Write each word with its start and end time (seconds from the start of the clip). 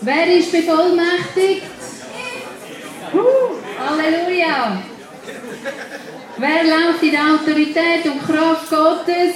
Wer 0.00 0.26
ist 0.36 0.52
bevollmächtigt? 0.52 1.66
Halleluja! 3.78 4.82
Wer 6.36 6.64
läuft 6.64 7.02
in 7.02 7.10
der 7.10 7.34
Autorität 7.34 8.04
und 8.04 8.24
Kraft 8.24 8.70
Gottes? 8.70 9.34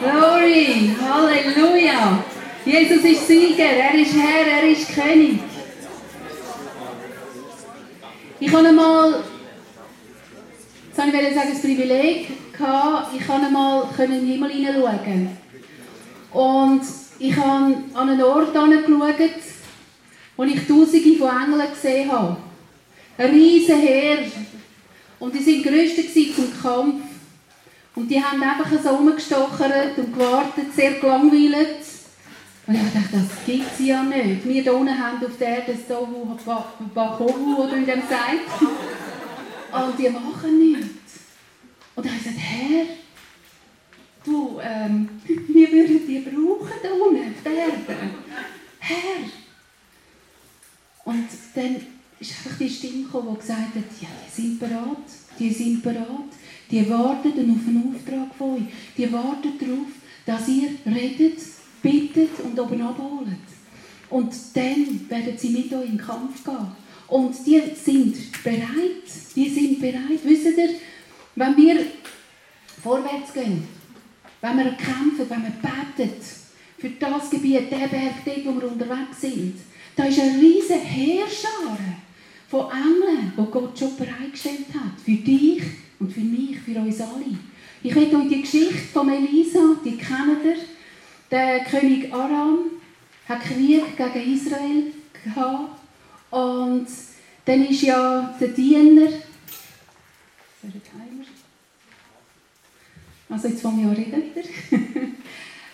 Glory! 0.00 0.94
Halleluja! 1.00 2.22
Jesus 2.66 3.04
ist 3.04 3.26
Sieger, 3.26 3.64
er 3.64 3.94
ist 3.94 4.14
Herr, 4.14 4.46
er 4.46 4.70
ist 4.70 4.94
König. 4.94 5.38
Ich 8.40 8.52
habe 8.52 8.68
einmal, 8.68 9.22
jetzt 10.88 10.98
wollte 10.98 11.28
ich 11.28 11.34
sagen, 11.34 11.48
das 11.50 11.62
Privileg 11.62 12.52
gehabt, 12.52 13.14
ich 13.18 13.26
konnte 13.26 13.46
einmal 13.46 13.86
in 13.98 14.10
den 14.10 14.26
Himmel 14.26 14.50
hineinschauen. 14.50 15.38
Und 16.32 16.82
ich 17.18 17.36
habe 17.36 17.74
an 17.94 18.08
einen 18.08 18.22
Ort 18.22 18.56
angeschaut, 18.56 19.30
wo 20.36 20.42
ich 20.44 20.66
Tausende 20.66 21.16
von 21.16 21.28
Engeln 21.28 21.70
gesehen 21.72 22.10
habe. 22.10 22.36
Ein 23.16 23.30
riesen 23.30 23.78
Heer. 23.78 24.18
Und 25.20 25.34
die 25.34 25.46
waren 25.46 25.62
gerüstet 25.62 26.12
zum 26.12 26.60
Kampf. 26.60 27.04
Und 27.94 28.10
die 28.10 28.22
haben 28.22 28.42
einfach 28.42 28.70
so 28.82 28.88
rumgestochert 28.88 29.96
und 29.96 30.12
gewartet, 30.12 30.74
sehr 30.74 30.94
gelangweilt. 30.94 31.78
Und 32.66 32.74
ich 32.74 32.80
dachte, 32.92 33.12
das 33.12 33.44
gibt 33.46 33.72
es 33.78 33.86
ja 33.86 34.02
nicht. 34.02 34.44
Wir 34.44 34.62
hier 34.62 34.74
unten 34.74 34.98
haben 34.98 35.24
auf 35.24 35.36
der 35.38 35.48
Erde 35.48 35.78
so 35.88 36.08
Bakovu, 36.94 37.62
oder 37.62 37.76
in 37.76 37.86
dem 37.86 38.00
sagt. 38.00 38.62
Und 38.62 39.98
die 39.98 40.08
machen 40.08 40.58
nichts. 40.58 41.20
Und 41.94 42.04
dann 42.04 42.12
habe 42.12 42.20
ich 42.20 42.24
gesagt, 42.24 42.38
Herr, 42.40 42.86
du, 44.24 44.60
ähm, 44.62 45.08
wir 45.26 45.72
würden 45.72 46.06
die 46.06 46.20
brauchen 46.20 46.72
da 46.82 46.90
unten 46.92 47.22
auf 47.22 47.42
der. 47.44 47.52
Herr. 48.78 48.96
Und 51.04 51.28
dann 51.54 51.76
ist 52.18 52.30
einfach 52.30 52.58
die 52.58 52.68
Stimme 52.68 53.04
gekommen, 53.04 53.34
die 53.34 53.40
gesagt 53.40 53.74
hat, 53.74 54.00
ja, 54.00 54.08
die 54.26 54.42
sind 54.42 54.58
bereit, 54.58 55.10
die 55.38 55.50
sind 55.50 55.82
bereit, 55.82 56.32
die 56.70 56.88
warten 56.88 57.28
auf 57.28 57.68
einen 57.68 57.94
Auftrag 57.94 58.34
von 58.36 58.54
euch, 58.56 58.62
die 58.96 59.12
warten 59.12 59.58
darauf, 59.58 59.86
dass 60.26 60.48
ihr 60.48 60.70
redet, 60.86 61.38
bittet 61.82 62.40
und 62.42 62.58
oben 62.58 62.80
abholt. 62.80 63.28
Und 64.10 64.34
dann 64.54 65.10
werden 65.10 65.36
sie 65.36 65.50
mit 65.50 65.72
euch 65.72 65.86
in 65.86 65.96
den 65.96 66.06
Kampf 66.06 66.44
gehen. 66.44 66.84
Und 67.08 67.34
die 67.46 67.60
sind 67.74 68.42
bereit, 68.42 69.04
die 69.34 69.48
sind 69.48 69.80
bereit. 69.80 70.20
Wisst 70.24 70.46
ihr, 70.56 70.70
wenn 71.36 71.56
wir 71.56 71.86
vorwärts 72.82 73.32
gehen, 73.32 73.66
wenn 74.44 74.58
wir 74.58 74.72
kämpfen, 74.72 75.30
wenn 75.30 75.42
wir 75.42 75.52
beten 75.96 76.12
für 76.76 76.90
das 76.90 77.30
Gebiet, 77.30 77.70
der 77.70 77.88
Berg, 77.88 78.12
dort, 78.26 78.44
wo 78.44 78.60
wir 78.60 78.72
unterwegs 78.72 79.22
sind, 79.22 79.54
da 79.96 80.04
ist 80.04 80.20
eine 80.20 80.38
riesige 80.38 80.80
Heerschare 80.80 81.78
von 82.48 82.66
Engeln, 82.70 83.32
die 83.34 83.50
Gott 83.50 83.78
schon 83.78 83.96
bereitgestellt 83.96 84.66
hat. 84.74 85.00
Für 85.02 85.12
dich 85.12 85.62
und 85.98 86.12
für 86.12 86.20
mich, 86.20 86.58
für 86.60 86.78
uns 86.78 87.00
alle. 87.00 87.38
Ich 87.82 87.94
werde 87.94 88.16
euch 88.18 88.28
die 88.28 88.42
Geschichte 88.42 88.74
von 88.92 89.08
Elisa, 89.08 89.76
die 89.82 89.96
kennt 89.96 90.44
ihr. 90.44 90.56
Der 91.30 91.64
König 91.64 92.12
Aram 92.12 92.58
hat 93.26 93.40
Krieg 93.40 93.96
gegen 93.96 94.34
Israel 94.34 94.92
gehabt. 95.24 95.80
Und 96.30 96.86
dann 97.46 97.66
ist 97.66 97.80
ja 97.80 98.34
der 98.38 98.48
Diener. 98.48 99.08
Also 103.28 103.48
jetzt 103.48 103.62
fange 103.62 103.82
ich 103.82 103.88
an 103.88 103.94
reden 103.94 104.22
wieder. 104.34 105.08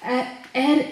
Äh, 0.02 0.58
er, 0.58 0.84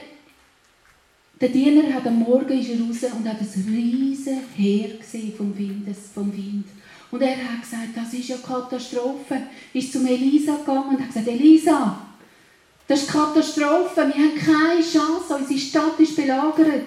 der 1.41 1.49
Diener 1.49 1.95
hat 1.95 2.07
am 2.07 2.19
Morgen 2.19 2.59
ist 2.59 2.69
raus 2.73 3.11
und 3.11 3.27
hat 3.27 3.41
ein 3.41 3.65
riesiges 3.67 4.39
Heer 4.55 4.99
gesehen 4.99 5.33
vom 5.35 5.57
Wind, 5.57 5.89
vom 6.15 6.31
Wind. 6.31 6.67
Und 7.11 7.23
er 7.23 7.37
hat 7.37 7.63
gesagt, 7.63 7.97
das 7.97 8.13
ist 8.13 8.29
ja 8.29 8.37
Katastrophe. 8.37 9.45
Ist 9.73 9.95
zum 9.95 10.07
Elisa 10.07 10.57
gegangen 10.57 10.91
und 10.91 11.01
hat 11.01 11.09
gesagt, 11.09 11.27
Elisa, 11.27 11.99
das 12.87 13.03
ist 13.03 13.11
Katastrophe, 13.11 13.97
wir 13.97 14.15
haben 14.15 14.35
keine 14.35 14.83
Chance, 14.83 15.37
unsere 15.37 15.59
Stadt 15.59 16.01
ist 16.01 16.17
belagert. 16.17 16.87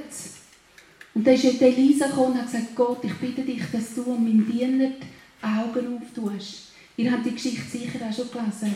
Und 1.14 1.28
dann 1.28 1.34
ist 1.34 1.62
Elisa 1.62 2.08
gekommen 2.08 2.34
und 2.34 2.38
hat 2.38 2.52
gesagt, 2.52 2.76
Gott, 2.76 3.04
ich 3.04 3.14
bitte 3.16 3.42
dich, 3.42 3.64
dass 3.72 3.96
du 3.96 4.04
meinem 4.04 4.50
Diener 4.50 4.90
die 4.90 5.46
Augen 5.46 6.02
auftust. 6.02 6.70
Ihr 6.98 7.12
habt 7.12 7.26
die 7.26 7.32
Geschichte 7.32 7.70
sicher 7.70 8.00
auch 8.08 8.16
schon 8.16 8.32
gelesen. 8.32 8.76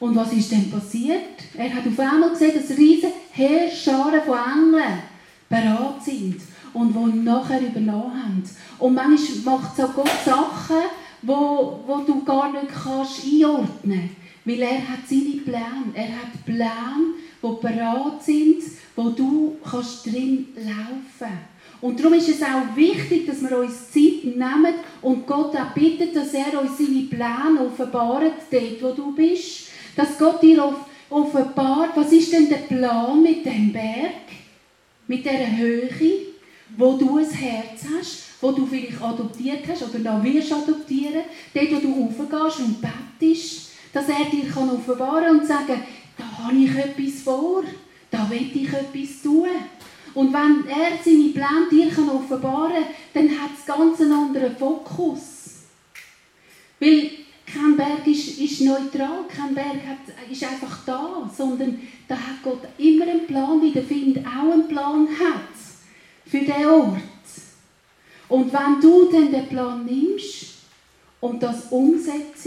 Und 0.00 0.16
was 0.16 0.32
ist 0.32 0.50
denn 0.50 0.70
passiert? 0.70 1.20
Er 1.56 1.72
hat 1.72 1.86
auf 1.86 1.98
einmal 1.98 2.30
gesehen, 2.30 2.52
dass 2.54 2.76
riesige 2.76 3.12
Heerscharen 3.32 4.22
von 4.22 4.38
Engeln 4.38 4.98
bereit 5.48 6.02
sind 6.04 6.40
und 6.72 6.94
die 6.94 7.18
nachher 7.20 7.60
übernommen 7.60 8.12
haben. 8.12 8.42
Und 8.78 8.94
manchmal 8.94 9.58
macht 9.58 9.76
so 9.76 9.88
Gott 9.88 10.10
Sachen, 10.24 10.84
wo, 11.22 11.80
wo 11.86 11.98
du 11.98 12.24
gar 12.24 12.52
nicht 12.52 12.68
kannst 12.68 13.24
einordnen. 13.24 14.10
Weil 14.44 14.60
er 14.60 14.88
hat 14.88 15.08
seine 15.08 15.40
Pläne. 15.42 15.92
Er 15.94 16.08
hat 16.08 16.44
Pläne, 16.44 17.14
die 17.42 17.62
bereit 17.62 18.22
sind, 18.22 18.62
wo 18.94 19.10
du 19.10 19.56
kannst 19.64 20.04
drin 20.04 20.48
laufen 20.56 21.02
kannst. 21.18 21.54
Und 21.80 22.00
darum 22.00 22.14
ist 22.14 22.28
es 22.28 22.42
auch 22.42 22.76
wichtig, 22.76 23.26
dass 23.26 23.42
wir 23.42 23.58
uns 23.58 23.90
Zeit 23.90 24.24
nehmen 24.24 24.74
und 25.02 25.26
Gott 25.26 25.54
auch 25.54 25.74
bittet, 25.74 26.16
dass 26.16 26.32
er 26.32 26.60
uns 26.60 26.78
seine 26.78 27.02
Pläne 27.02 27.60
offenbart, 27.66 28.32
dort 28.50 28.82
wo 28.82 28.92
du 28.92 29.14
bist. 29.14 29.68
Dass 29.96 30.18
Gott 30.18 30.42
dir 30.42 30.74
offenbart, 31.10 31.96
was 31.96 32.12
ist 32.12 32.32
denn 32.32 32.48
der 32.48 32.56
Plan 32.56 33.22
mit 33.22 33.44
dem 33.44 33.72
Berg, 33.72 34.24
mit 35.06 35.24
dieser 35.24 35.56
Höhe, 35.56 35.88
wo 36.76 36.96
du 36.96 37.18
ein 37.18 37.30
Herz 37.30 37.84
hast, 37.96 38.24
wo 38.40 38.52
du 38.52 38.66
vielleicht 38.66 39.00
adoptiert 39.00 39.60
hast 39.68 39.82
oder 39.82 39.98
noch 39.98 40.24
wirst 40.24 40.52
adoptieren, 40.52 41.22
dort 41.52 41.72
wo 41.72 41.78
du 41.78 42.04
aufgehst 42.04 42.60
und 42.60 42.80
bettest 42.80 43.74
dass 43.94 44.08
er 44.08 44.24
dir 44.24 44.50
kann 44.50 44.68
offenbaren 44.68 45.38
und 45.38 45.46
sagen, 45.46 45.80
da 46.18 46.44
habe 46.44 46.56
ich 46.56 46.76
etwas 46.76 47.22
vor, 47.22 47.62
da 48.10 48.28
will 48.28 48.50
ich 48.52 48.68
etwas 48.68 49.22
tun. 49.22 49.48
Und 50.14 50.32
wenn 50.32 50.66
er 50.68 50.98
seine 51.02 51.28
Pläne 51.28 51.68
dir 51.70 51.90
kann 51.90 52.08
offenbaren 52.08 52.72
kann, 52.72 52.84
dann 53.14 53.30
hat 53.40 53.50
es 53.56 53.64
ganz 53.64 54.00
einen 54.00 54.12
anderen 54.12 54.56
Fokus. 54.56 55.20
Weil 56.80 57.10
kein 57.46 57.76
Berg 57.76 58.06
ist, 58.06 58.38
ist 58.38 58.60
neutral, 58.62 59.24
kein 59.28 59.54
Berg 59.54 59.86
hat, 59.86 60.30
ist 60.30 60.44
einfach 60.44 60.84
da, 60.84 61.30
sondern 61.36 61.80
da 62.08 62.16
hat 62.16 62.42
Gott 62.42 62.62
immer 62.78 63.06
einen 63.06 63.26
Plan, 63.26 63.60
wie 63.62 63.72
der 63.72 63.84
Find 63.84 64.18
auch 64.18 64.52
einen 64.52 64.68
Plan 64.68 65.08
hat 65.08 65.54
für 66.26 66.40
den 66.40 66.66
Ort. 66.66 67.00
Und 68.28 68.52
wenn 68.52 68.80
du 68.80 69.10
dann 69.10 69.30
den 69.30 69.48
Plan 69.48 69.84
nimmst 69.84 70.54
und 71.20 71.42
das 71.42 71.66
umsetzt, 71.70 72.44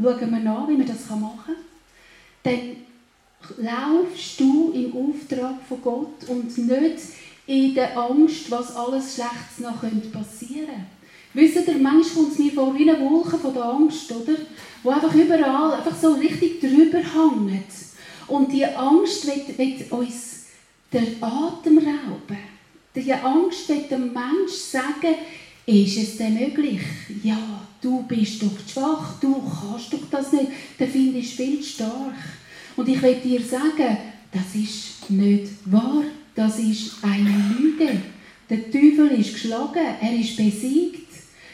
schauen 0.00 0.30
wir 0.30 0.40
nach, 0.40 0.68
wie 0.68 0.76
man 0.76 0.86
das 0.86 1.08
machen 1.10 1.38
kann, 1.46 1.56
dann 2.42 2.76
laufst 3.58 4.40
du 4.40 4.72
im 4.72 4.92
Auftrag 4.96 5.56
von 5.68 5.82
Gott 5.82 6.28
und 6.28 6.56
nicht 6.56 6.98
in 7.46 7.74
der 7.74 7.96
Angst, 7.96 8.50
was 8.50 8.74
alles 8.74 9.14
Schlechtes 9.14 9.58
noch 9.60 9.80
passieren 10.12 10.66
könnte. 10.66 10.97
Wisst 11.34 11.56
ihr, 11.56 11.74
manchmal 11.78 12.02
kommt 12.02 12.32
es 12.32 12.38
mir 12.38 12.52
vor 12.52 12.74
wie 12.76 12.88
eine 12.88 13.00
Wolke 13.00 13.38
von 13.38 13.54
der 13.54 13.64
Angst, 13.64 14.10
oder? 14.12 14.36
Wo 14.82 14.90
einfach 14.90 15.14
überall 15.14 15.74
einfach 15.74 15.96
so 15.96 16.14
richtig 16.14 16.60
drüber 16.60 16.98
hängt. 16.98 17.66
Und 18.26 18.52
die 18.52 18.64
Angst 18.64 19.26
wird, 19.26 19.58
wird 19.58 19.92
uns 19.92 20.46
den 20.92 21.22
Atem 21.22 21.78
rauben. 21.78 22.38
Die 22.94 23.12
Angst 23.12 23.68
wird 23.68 23.90
dem 23.90 24.12
Mensch 24.12 24.52
sagen, 24.52 25.14
ist 25.66 25.98
es 25.98 26.16
denn 26.16 26.34
möglich? 26.34 26.80
Ja, 27.22 27.66
du 27.80 28.02
bist 28.02 28.42
doch 28.42 28.56
schwach, 28.66 29.20
du 29.20 29.34
kannst 29.34 29.92
doch 29.92 30.10
das 30.10 30.32
nicht. 30.32 30.50
Der 30.78 30.88
Find 30.88 31.16
ist 31.16 31.34
viel 31.34 31.62
stark. 31.62 32.14
Und 32.76 32.88
ich 32.88 33.02
will 33.02 33.16
dir 33.16 33.40
sagen, 33.42 33.98
das 34.32 34.54
ist 34.54 35.10
nicht 35.10 35.50
wahr. 35.66 36.04
Das 36.34 36.58
ist 36.58 36.92
eine 37.02 37.54
Lüge. 37.58 38.00
Der 38.48 38.70
Teufel 38.70 39.10
ist 39.18 39.34
geschlagen, 39.34 39.84
er 40.00 40.14
ist 40.18 40.36
besiegt. 40.36 41.07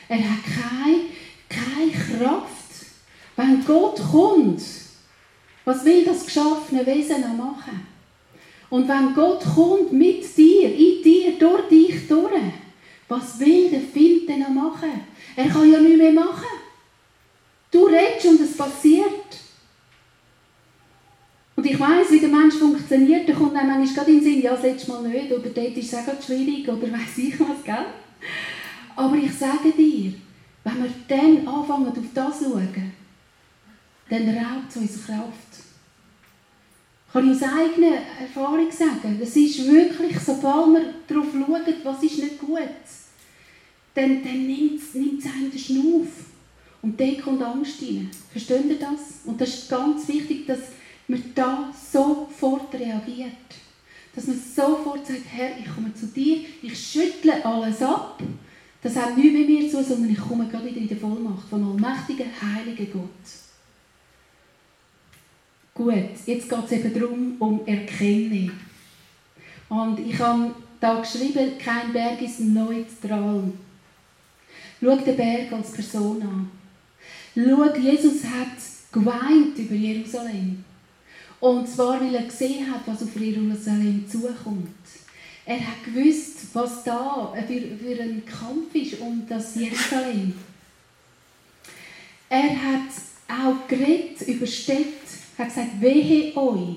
Er 0.09 0.19
hat 0.19 0.45
keine, 0.45 1.01
keine 1.49 1.93
Kraft. 1.93 2.53
Wenn 3.37 3.65
Gott 3.65 4.01
kommt, 4.11 4.63
was 5.65 5.85
will 5.85 6.05
das 6.05 6.27
geschaffene 6.27 6.87
Wesen 6.87 7.23
noch 7.23 7.37
machen? 7.37 7.87
Und 8.71 8.89
wenn 8.89 9.15
Gott 9.15 9.43
kommt 9.55 9.93
mit 9.93 10.37
dir, 10.37 10.75
in 10.75 11.03
dir, 11.03 11.39
durch 11.39 11.69
dich 11.69 12.09
durch, 12.09 12.33
was 13.09 13.39
will 13.39 13.71
der 13.71 13.81
Find 13.81 14.29
denn 14.29 14.41
noch 14.41 14.49
machen? 14.51 14.91
Er 15.37 15.49
kann 15.49 15.71
ja 15.71 15.81
nichts 15.81 15.99
mehr 15.99 16.13
machen. 16.13 16.45
Du 17.71 17.87
redest 17.87 18.27
und 18.27 18.41
es 18.41 18.57
passiert. 18.57 19.09
Und 21.57 21.67
ich 21.67 21.79
weiß, 21.79 22.11
wie 22.11 22.21
der 22.21 22.29
Mensch 22.29 22.55
funktioniert, 22.55 23.29
da 23.29 23.33
kommt 23.33 23.57
einem 23.57 23.79
manchmal 23.79 23.95
gerade 23.95 24.11
in 24.11 24.19
den 24.19 24.25
Sinn, 24.25 24.43
ja, 24.43 24.53
das 24.53 24.63
letzte 24.63 24.91
Mal 24.91 25.03
nicht, 25.03 25.33
oder 25.33 25.49
dort 25.49 25.77
ist 25.77 25.93
es 25.93 26.09
auch 26.09 26.23
schwierig, 26.23 26.69
oder 26.69 26.93
weiß 26.93 27.19
ich 27.19 27.41
was, 27.41 27.63
gell? 27.65 27.87
Aber 28.97 29.17
ich 29.17 29.33
sage 29.33 29.73
dir, 29.73 30.15
wenn 30.65 30.83
wir 30.83 30.91
dann 31.09 31.49
anfangen, 31.49 31.89
auf 31.89 31.99
das 32.15 32.39
zu 32.39 32.45
schauen, 32.45 32.93
dann 34.09 34.29
raubt 34.29 34.71
es 34.71 34.77
unsere 34.77 35.05
Kraft. 35.05 35.65
kann 37.13 37.31
ich 37.31 37.37
aus 37.37 37.49
eigener 37.49 37.97
Erfahrung 38.21 38.71
sagen. 38.71 39.19
Es 39.23 39.37
ist 39.37 39.67
wirklich, 39.67 40.19
sobald 40.19 40.73
man 40.73 40.85
darauf 41.07 41.27
schaut, 41.33 41.85
was 41.85 42.03
ist 42.03 42.19
nicht 42.19 42.41
gut, 42.41 42.59
dann, 43.95 44.23
dann 44.23 44.47
nimmt 44.47 44.81
es 44.81 44.95
einem 44.95 45.51
den 45.51 45.59
Schnuff. 45.59 46.09
Und 46.83 47.01
dann 47.01 47.19
kommt 47.19 47.43
Angst 47.43 47.81
rein. 47.83 48.11
Versteht 48.31 48.67
ihr 48.67 48.79
das? 48.79 49.21
Und 49.25 49.41
das 49.41 49.49
ist 49.49 49.71
ganz 49.71 50.07
wichtig, 50.09 50.47
dass 50.47 50.59
man 51.09 51.23
da 51.35 51.73
sofort 51.73 52.75
reagiert. 52.75 53.33
Dass 54.15 54.27
man 54.27 54.39
sofort 54.39 55.07
sagt, 55.07 55.23
Herr, 55.31 55.59
ich 55.59 55.73
komme 55.75 55.95
zu 55.95 56.07
dir, 56.07 56.45
ich 56.63 56.79
schüttle 56.79 57.45
alles 57.45 57.81
ab. 57.81 58.23
Das 58.85 58.97
hat 58.97 59.17
nichts 59.17 59.33
mit 59.33 59.49
mir 59.49 59.71
zu, 59.71 59.83
sondern 59.83 60.11
ich 60.11 60.21
komme 60.21 60.47
gerade 60.47 60.67
wieder 60.67 60.77
in 60.77 60.89
die 60.89 60.95
Vollmacht 60.95 61.49
vom 61.49 61.71
allmächtigen, 61.71 62.27
heiligen 62.39 62.93
Gott. 62.93 63.09
Gut, 65.73 66.11
jetzt 66.27 66.49
geht 66.51 66.65
es 66.67 66.73
eben 66.73 66.93
darum, 66.93 67.37
um 67.39 67.67
Erkennen. 67.67 68.53
Und 69.71 69.99
ich 69.99 70.19
habe 70.19 70.55
da 70.81 71.01
geschrieben, 71.01 71.53
kein 71.59 71.95
Berg 71.95 72.21
ist 72.21 72.41
neutral. 72.41 73.53
Schau 74.83 74.97
den 74.97 75.17
Berg 75.17 75.53
als 75.53 75.73
Person 75.73 76.21
an. 76.21 76.51
Schau, 77.35 77.75
Jesus 77.81 78.23
hat 78.25 78.59
geweint 78.93 79.59
über 79.59 79.75
Jerusalem. 79.75 80.63
Und 81.41 81.67
zwar, 81.67 82.03
weil 82.03 82.15
er 82.17 82.25
gesehen 82.25 82.71
hat, 82.71 82.83
was 82.85 83.03
auf 83.03 83.17
Jerusalem 83.17 84.05
zukommt. 84.07 84.69
Er 85.47 85.61
hat 85.61 85.85
gewusst, 85.85 86.39
was 86.55 86.85
da 86.85 87.35
für, 87.47 87.61
für 87.61 88.03
ein 88.03 88.23
Kampf 88.25 88.75
ist 88.75 89.01
um 89.01 89.27
das 89.29 89.55
Jerusalem. 89.55 90.35
Er 92.29 92.51
hat 92.51 92.89
auch 93.29 93.69
geredet 93.69 94.23
über 94.27 94.47
Städte, 94.47 94.85
hat 95.37 95.49
gesagt, 95.49 95.81
wehe 95.81 96.35
euch, 96.37 96.77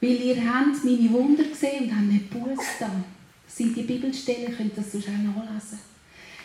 weil 0.00 0.22
ihr 0.22 0.36
habt 0.36 0.84
meine 0.84 1.10
Wunder 1.10 1.44
gesehen 1.44 1.84
und 1.84 1.96
habt 1.96 2.06
nicht 2.06 2.30
Buß 2.30 2.64
da. 2.78 2.90
Das 3.46 3.56
sind 3.56 3.76
die 3.76 3.82
Bibelstellen, 3.82 4.42
ihr 4.42 4.56
könnt 4.56 4.78
das 4.78 4.92
sonst 4.92 5.08
auch 5.08 5.12
nachlesen. 5.12 5.80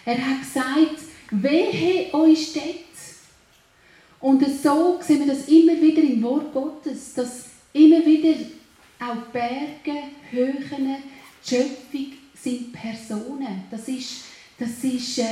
Er 0.06 0.18
hat 0.18 0.40
gesagt, 0.40 1.04
wehe 1.32 2.14
euch 2.14 2.48
Städte, 2.48 2.92
und 4.22 4.46
so 4.62 5.00
sehen 5.02 5.26
wir 5.26 5.34
das 5.34 5.48
immer 5.48 5.82
wieder 5.82 6.04
im 6.04 6.22
Wort 6.22 6.54
Gottes, 6.54 7.16
dass 7.16 7.46
immer 7.74 8.06
wieder 8.06 8.36
auch 9.02 9.32
Berge, 9.34 10.00
Höhen, 10.30 10.98
Schöpfung 11.44 12.14
sind 12.36 12.72
Personen. 12.74 13.64
Das 13.70 13.88
ist, 13.88 14.26
das 14.58 14.84
ist 14.84 15.18
äh, 15.18 15.24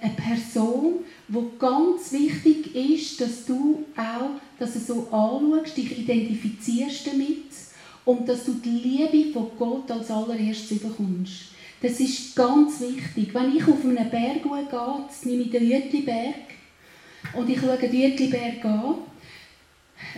eine 0.00 0.14
Person, 0.16 1.04
wo 1.28 1.50
ganz 1.58 2.12
wichtig 2.12 2.74
ist, 2.74 3.20
dass 3.20 3.44
du 3.44 3.84
auch 3.96 4.40
dass 4.58 4.74
du 4.74 4.78
so 4.78 5.08
anschaust, 5.10 5.76
dich 5.76 5.98
identifizierst 5.98 7.06
damit 7.06 7.44
und 8.04 8.28
dass 8.28 8.44
du 8.44 8.52
die 8.52 8.68
Liebe 8.68 9.32
von 9.32 9.50
Gott 9.58 9.90
als 9.90 10.10
allererstes 10.10 10.80
bekommst. 10.80 11.52
Das 11.80 11.98
ist 11.98 12.36
ganz 12.36 12.78
wichtig. 12.80 13.32
Wenn 13.32 13.56
ich 13.56 13.62
auf 13.62 13.82
einen 13.82 14.10
Berg 14.10 14.42
gehe, 14.42 15.08
nehme 15.24 15.42
ich 15.44 15.50
den 15.50 15.70
Jütliberg, 15.70 16.34
und 17.32 17.48
ich 17.48 17.60
schaue 17.60 17.76
den 17.76 17.94
Uetliberg 17.94 18.64
an. 18.64 18.94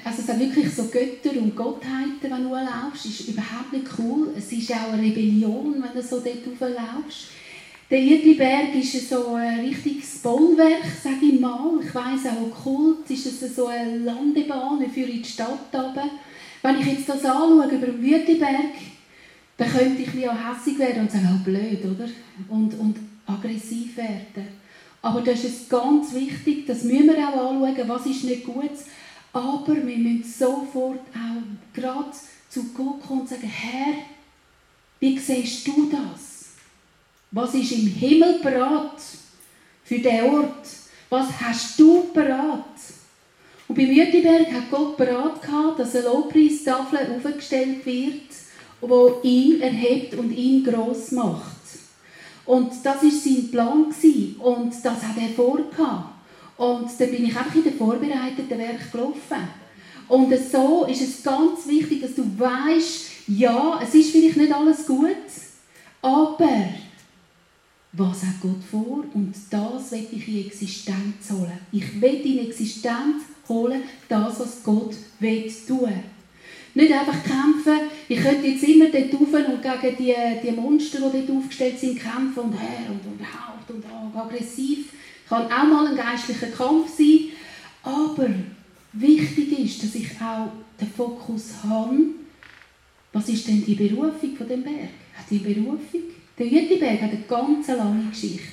Also 0.05 0.21
es 0.21 0.27
sind 0.27 0.41
wirklich 0.41 0.75
so 0.75 0.85
Götter 0.85 1.39
und 1.39 1.55
Gottheiten, 1.55 2.23
wenn 2.23 2.43
du 2.43 2.51
laufst. 2.51 3.07
Ist 3.07 3.29
überhaupt 3.29 3.73
nicht 3.73 3.87
cool. 3.99 4.33
Es 4.37 4.51
ist 4.53 4.73
auch 4.73 4.93
eine 4.93 5.03
Rebellion, 5.03 5.83
wenn 5.83 5.93
du 5.95 6.03
so 6.03 6.21
dort 6.21 6.61
laufst. 6.61 7.29
Der 7.91 8.01
Uetliberg 8.01 8.75
ist 8.75 9.11
so 9.11 9.35
ein 9.35 9.61
richtiges 9.61 10.19
Bollwerk, 10.19 10.83
sage 11.03 11.27
ich 11.31 11.39
mal. 11.39 11.79
Ich 11.83 11.95
weiss 11.95 12.25
auch, 12.27 12.63
Kult 12.63 13.11
ist 13.11 13.27
es 13.27 13.55
so 13.55 13.67
eine 13.67 13.99
Landebahn 13.99 14.91
für 14.91 15.01
in 15.01 15.23
die 15.23 15.29
Stadt 15.29 15.59
runter. 15.75 16.09
Wenn 16.63 16.81
ich 16.81 16.87
jetzt 16.87 17.09
das 17.09 17.25
anschaue 17.25 17.67
über 17.67 17.87
den 17.87 18.03
Uetliberg, 18.03 18.73
dann 19.59 19.71
könnte 19.71 20.03
ich 20.03 20.29
auch 20.29 20.35
hässlich 20.35 20.79
werden 20.79 21.03
und 21.03 21.13
sagen, 21.13 21.39
oh 21.39 21.45
blöd, 21.45 21.85
oder? 21.85 22.09
Und, 22.49 22.79
und 22.79 22.97
aggressiv 23.27 23.97
werden. 23.97 24.49
Aber 25.03 25.21
das 25.21 25.45
ist 25.45 25.69
ganz 25.69 26.15
wichtig, 26.15 26.67
das 26.67 26.85
müssen 26.85 27.09
wir 27.09 27.29
auch 27.29 27.51
anschauen, 27.51 27.89
was 27.89 28.07
ist 28.07 28.25
nicht 28.25 28.45
gut. 28.45 28.71
Aber 29.33 29.75
wir 29.75 29.97
müssen 29.97 30.25
sofort 30.25 31.01
auch 31.15 31.73
gerade 31.73 32.11
zu 32.51 32.65
Gott 32.75 33.03
kommen 33.03 33.21
und 33.23 33.29
sagen, 33.29 33.49
Herr, 33.49 33.95
wie 35.01 35.19
siehst 35.19 35.67
du 35.67 35.91
das? 35.91 36.51
Was 37.31 37.55
ist 37.55 37.73
im 37.73 37.87
Himmel 37.87 38.41
bereit 38.41 39.01
für 39.85 39.99
diesen 39.99 40.21
Ort? 40.23 40.67
Was 41.09 41.29
hast 41.41 41.81
du 41.81 42.13
bereit? 42.13 42.63
Und 43.69 43.77
bei 43.77 43.87
Mütterberg 43.87 44.53
hat 44.53 44.71
Gott 44.71 44.97
bereit 44.99 45.41
gehabt, 45.41 45.79
dass 45.79 45.97
eine 45.97 46.05
Lobpreistafel 46.05 47.17
aufgestellt 47.17 47.87
wird, 47.87 48.31
die 48.83 49.29
ihn 49.29 49.61
erhebt 49.63 50.15
und 50.15 50.31
ihn 50.31 50.63
gross 50.63 51.11
macht. 51.13 51.57
Und 52.45 52.73
das 52.85 53.03
war 53.03 53.11
sein 53.11 53.51
Plan. 53.51 53.87
Und 54.39 54.73
das 54.85 55.03
hat 55.03 55.17
er 55.17 55.29
vorgehabt. 55.35 56.22
Und 56.57 56.89
dann 56.99 57.11
bin 57.11 57.25
ich 57.25 57.37
einfach 57.37 57.55
in 57.55 57.65
den 57.65 57.75
vorbereiteten 57.75 58.59
Werk 58.59 58.93
gelaufen. 58.93 59.49
Und 60.09 60.33
so 60.51 60.85
ist 60.85 61.01
es 61.01 61.23
ganz 61.23 61.67
wichtig, 61.67 62.03
dass 62.03 62.15
du 62.15 62.25
weißt, 62.39 63.11
ja, 63.29 63.81
es 63.83 63.95
ist 63.95 64.11
vielleicht 64.11 64.37
nicht 64.37 64.53
alles 64.53 64.87
gut, 64.87 65.17
aber 66.03 66.69
was 67.93 68.23
hat 68.23 68.41
Gott 68.41 68.63
vor? 68.71 69.05
Und 69.15 69.35
das 69.51 69.93
will 69.93 70.07
ich 70.13 70.29
in 70.29 70.47
Existenz 70.47 71.31
holen. 71.31 71.59
Ich 71.71 72.01
will 72.01 72.21
in 72.27 72.47
Existenz 72.49 73.23
holen, 73.49 73.83
das, 74.09 74.41
was 74.41 74.63
Gott 74.63 74.95
will 75.21 75.53
tun. 75.67 75.93
Nicht 76.75 76.93
einfach 76.93 77.23
kämpfen, 77.23 77.91
ich 78.09 78.19
könnte 78.19 78.47
jetzt 78.47 78.65
immer 78.65 78.87
dort 78.87 79.13
rauf 79.13 79.47
und 79.47 79.63
gegen 79.63 79.97
die, 79.99 80.15
die 80.43 80.53
Monster, 80.53 81.11
die 81.11 81.27
dort 81.27 81.39
aufgestellt 81.39 81.79
sind, 81.79 82.01
kämpfen 82.01 82.39
und 82.39 82.53
her 82.55 82.87
und 82.89 83.07
und 83.75 83.85
oh, 83.85 84.19
aggressiv. 84.19 84.89
Kann 85.29 85.47
auch 85.47 85.65
mal 85.65 85.89
ein 85.89 85.97
geistlicher 85.97 86.49
Kampf 86.49 86.97
sein. 86.97 87.31
Aber 87.83 88.29
wichtig 88.93 89.59
ist, 89.59 89.83
dass 89.83 89.95
ich 89.95 90.09
auch 90.21 90.53
den 90.81 90.89
Fokus 90.89 91.51
habe, 91.65 91.97
was 93.13 93.29
ist 93.29 93.47
denn 93.47 93.65
die 93.65 93.75
Berufung 93.75 94.37
von 94.37 94.49
dem 94.49 94.63
Berg? 94.63 94.91
Die 95.31 95.39
Berufung? 95.39 96.03
Der 96.39 96.47
Jütiberg 96.47 97.01
hat 97.01 97.11
eine 97.11 97.25
ganz 97.29 97.69
lange 97.69 98.09
Geschichte. 98.11 98.49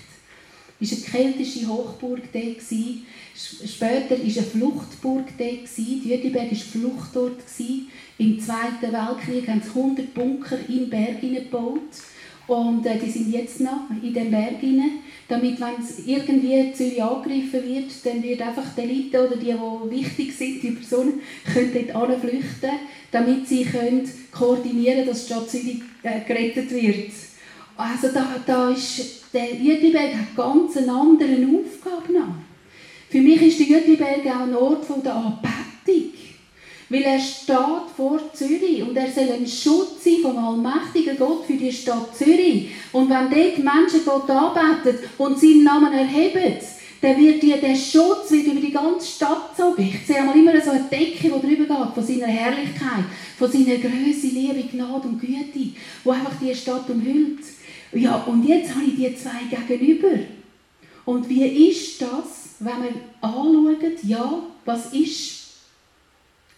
Es 0.81 0.91
war 0.91 0.97
eine 0.97 1.33
keltische 1.33 1.67
Hochburg. 1.67 2.21
Später 2.33 4.11
war 4.11 4.23
eine 4.23 4.31
Fluchtburg 4.31 5.25
dort. 5.37 5.77
Jütiberg 5.77 6.51
war 6.51 6.57
Fluchtort. 6.57 7.39
Im 8.17 8.39
Zweiten 8.39 8.93
Weltkrieg 8.93 9.47
haben 9.47 9.61
sie 9.61 9.69
100 9.69 10.13
Bunker 10.13 10.57
im 10.67 10.89
Berg 10.89 11.21
gebaut. 11.21 11.81
Und 12.47 12.85
äh, 12.85 12.97
die 12.97 13.11
sind 13.11 13.31
jetzt 13.31 13.61
noch 13.61 13.89
in 14.01 14.13
den 14.13 14.31
Berg 14.31 14.55
rein, 14.63 14.91
damit, 15.29 15.61
wenn 15.61 15.75
es 15.79 16.05
irgendwie 16.05 16.73
Zürich 16.73 17.01
angegriffen 17.01 17.63
wird, 17.63 17.91
dann 18.03 18.23
wird 18.23 18.41
einfach 18.41 18.65
die 18.75 18.81
Elite 18.81 19.27
oder 19.27 19.37
die, 19.37 19.53
die 19.53 19.91
wichtig 19.91 20.35
sind, 20.35 20.61
die 20.63 20.71
Personen, 20.71 21.21
können 21.53 21.87
dort 21.93 22.19
flüchten, 22.19 22.71
damit 23.11 23.47
sie 23.47 23.63
können 23.63 24.09
koordinieren 24.31 24.95
können, 24.95 25.07
dass 25.07 25.25
die 25.25 25.33
Stadt 25.33 25.49
Zürich 25.49 25.81
äh, 26.03 26.21
gerettet 26.27 26.71
wird. 26.71 27.11
Also 27.77 28.09
da, 28.13 28.35
da 28.45 28.71
ist, 28.71 29.23
der 29.31 29.53
Jütliberg 29.53 30.13
hat 30.13 30.35
ganz 30.35 30.75
eine 30.77 30.91
andere 30.91 31.31
Aufgabe. 31.31 32.25
Für 33.09 33.21
mich 33.21 33.41
ist 33.41 33.59
der 33.59 33.67
Jütliberg 33.67 34.25
auch 34.25 34.41
ein 34.41 34.55
Ort 34.55 34.85
der 35.05 35.15
Anbetung. 35.15 35.58
Weil 36.89 37.03
er 37.03 37.19
steht 37.19 37.55
vor 37.95 38.19
Zürich 38.33 38.81
und 38.81 38.97
er 38.97 39.11
soll 39.11 39.31
ein 39.31 39.47
Schutz 39.47 40.03
sein 40.03 40.17
vom 40.23 40.37
allmächtigen 40.37 41.17
Gott 41.17 41.45
für 41.45 41.53
die 41.53 41.71
Stadt 41.71 42.15
Zürich. 42.17 42.69
Und 42.91 43.09
wenn 43.09 43.29
dort 43.29 43.57
Menschen 43.59 44.05
Gott 44.05 44.29
anbeten 44.29 44.97
und 45.19 45.39
seinen 45.39 45.63
Namen 45.63 45.93
erheben, 45.93 46.55
dann 47.01 47.17
wird 47.17 47.41
dir 47.41 47.57
der 47.57 47.75
Schutz 47.75 48.31
wird 48.31 48.47
über 48.47 48.59
die 48.59 48.71
ganze 48.71 49.07
Stadt 49.07 49.51
gezogen. 49.55 49.83
Ich 49.83 50.05
sehe 50.05 50.17
einmal 50.17 50.35
immer 50.35 50.59
so 50.59 50.71
eine 50.71 50.83
Decke, 50.83 51.29
die 51.29 51.29
drüber 51.29 51.65
geht, 51.65 51.93
von 51.93 52.03
seiner 52.03 52.27
Herrlichkeit, 52.27 53.05
von 53.37 53.51
seiner 53.51 53.77
Größe, 53.77 54.27
Liebe, 54.27 54.63
Gnade 54.63 55.07
und 55.07 55.19
Güte, 55.19 55.45
die 55.55 55.75
einfach 56.05 56.33
die 56.41 56.53
Stadt 56.53 56.89
umhüllt. 56.89 57.39
Ja, 57.93 58.17
und 58.23 58.43
jetzt 58.45 58.75
habe 58.75 58.85
ich 58.85 58.95
die 58.95 59.15
zwei 59.15 59.43
gegenüber. 59.49 60.19
Und 61.05 61.27
wie 61.29 61.69
ist 61.69 62.01
das, 62.01 62.55
wenn 62.59 62.79
man 62.79 62.93
anschaut, 63.21 64.03
ja, 64.03 64.43
was 64.65 64.93
ist 64.93 65.38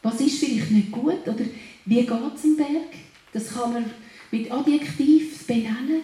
was 0.02 0.20
ist 0.22 0.40
vielleicht 0.40 0.72
nicht 0.72 0.92
gut 0.92 1.28
oder 1.28 1.46
wie 1.86 2.02
geht 2.02 2.36
es 2.36 2.44
im 2.44 2.58
Berg? 2.58 2.94
Das 3.34 3.54
kann 3.54 3.74
man 3.74 3.86
mit 4.32 4.52
Adjektiv 4.52 5.46
benennen 5.46 6.02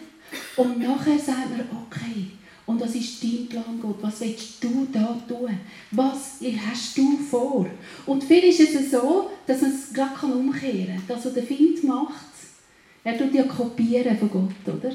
und 0.56 0.80
nachher 0.80 1.18
sagt 1.18 1.52
man, 1.52 1.68
okay, 1.86 2.28
und 2.66 2.82
was 2.82 2.96
ist 2.96 3.24
dein 3.24 3.48
Plan, 3.48 3.80
Gott? 3.82 3.96
Was 4.02 4.20
willst 4.20 4.62
du 4.62 4.86
da 4.92 5.18
tun? 5.26 5.58
Was 5.92 6.42
hast 6.70 6.98
du 6.98 7.18
vor? 7.18 7.66
Und 8.06 8.24
viel 8.26 8.44
ist 8.44 8.60
es 8.60 8.92
so, 8.92 9.30
dass 9.46 9.62
man 9.62 9.72
es 9.72 9.94
gerade 9.94 10.34
umkehren 10.34 10.98
kann. 10.98 11.04
Das, 11.08 11.26
was 11.26 11.34
der 11.34 11.44
Find 11.44 11.82
macht, 11.86 12.26
er 13.06 13.18
tut 13.18 13.34
ja 13.34 13.44
kopieren 13.44 14.18
von 14.18 14.30
Gott, 14.30 14.76
oder? 14.76 14.92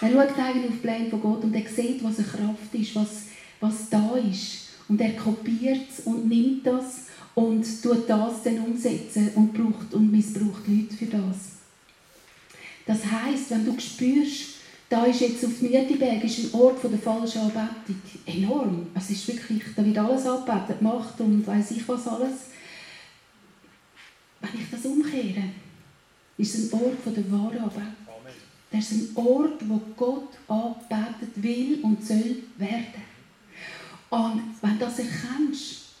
Er 0.00 0.10
schaut 0.10 0.38
eigentlich 0.38 0.70
auf 0.70 0.76
die 0.76 0.86
Pläne 0.86 1.10
von 1.10 1.20
Gott 1.20 1.44
und 1.44 1.54
er 1.54 1.68
sieht, 1.68 2.02
was 2.02 2.18
eine 2.18 2.28
Kraft 2.28 2.74
ist, 2.74 2.94
was, 2.94 3.26
was 3.60 3.90
da 3.90 4.16
ist. 4.16 4.68
Und 4.88 4.98
er 4.98 5.12
kopiert 5.12 5.90
es 5.90 6.06
und 6.06 6.28
nimmt 6.28 6.66
das 6.66 7.08
und 7.34 7.64
tut 7.82 8.08
das 8.08 8.42
dann 8.42 8.58
umsetzen 8.58 9.30
und 9.34 9.54
braucht 9.54 9.94
und 9.94 10.10
missbraucht 10.10 10.66
Leute 10.66 10.94
für 10.94 11.06
das. 11.06 11.52
Das 12.86 13.04
heißt, 13.04 13.50
wenn 13.50 13.64
du 13.64 13.80
spürst, 13.80 14.56
da 14.88 15.04
ist 15.04 15.20
jetzt 15.20 15.44
auf 15.44 15.62
Mieteberg 15.62 16.22
ist 16.24 16.38
ein 16.38 16.60
Ort 16.60 16.78
von 16.78 16.90
der 16.90 17.00
falschen 17.00 17.40
Anbetung. 17.40 17.96
Enorm. 18.26 18.86
Es 18.94 19.08
ist 19.08 19.26
wirklich, 19.26 19.62
da 19.74 19.84
wird 19.84 19.96
alles 19.96 20.26
angebetet, 20.26 20.82
Macht 20.82 21.18
und 21.20 21.46
weiß 21.46 21.70
ich 21.70 21.88
was 21.88 22.06
alles. 22.06 22.32
Wenn 24.40 24.60
ich 24.60 24.70
das 24.70 24.84
umkehre, 24.84 25.44
ist 26.36 26.54
es 26.54 26.72
ein 26.72 26.80
Ort 26.80 27.00
von 27.02 27.14
der 27.14 27.30
wahren 27.32 27.58
Anbetung. 27.58 27.94
Das 28.70 28.90
ist 28.90 29.16
ein 29.16 29.16
Ort, 29.16 29.68
wo 29.68 29.80
Gott 29.96 30.28
angebetet 30.48 31.42
will 31.42 31.78
und 31.82 32.04
soll 32.04 32.42
werden. 32.58 33.02
Und 34.10 34.42
wenn 34.60 34.78
du 34.78 34.84
das 34.84 34.98
erkennst, 34.98 35.91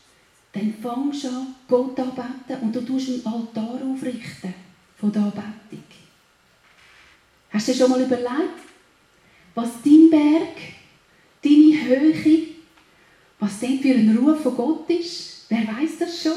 dann 0.52 0.74
fangst 0.82 1.24
du 1.24 1.28
an, 1.28 1.54
Gott 1.66 1.98
anbeten 1.98 2.60
und 2.60 2.76
du 2.76 2.80
tust 2.82 3.08
einen 3.08 3.26
Altar 3.26 3.80
aufrichten 3.82 4.54
von 4.96 5.10
der 5.10 5.22
Anbetung. 5.22 5.82
Hast 7.50 7.68
du 7.68 7.72
dir 7.72 7.78
schon 7.78 7.90
mal 7.90 8.02
überlegt, 8.02 8.60
was 9.54 9.70
dein 9.84 10.10
Berg, 10.10 10.56
deine 11.42 11.84
Höhe, 11.84 12.42
was 13.38 13.60
dort 13.60 13.80
für 13.80 13.94
ein 13.94 14.16
Ruf 14.16 14.42
von 14.42 14.56
Gott 14.56 14.90
ist? 14.90 15.46
Wer 15.48 15.66
weiß 15.66 15.98
das 15.98 16.22
schon? 16.22 16.32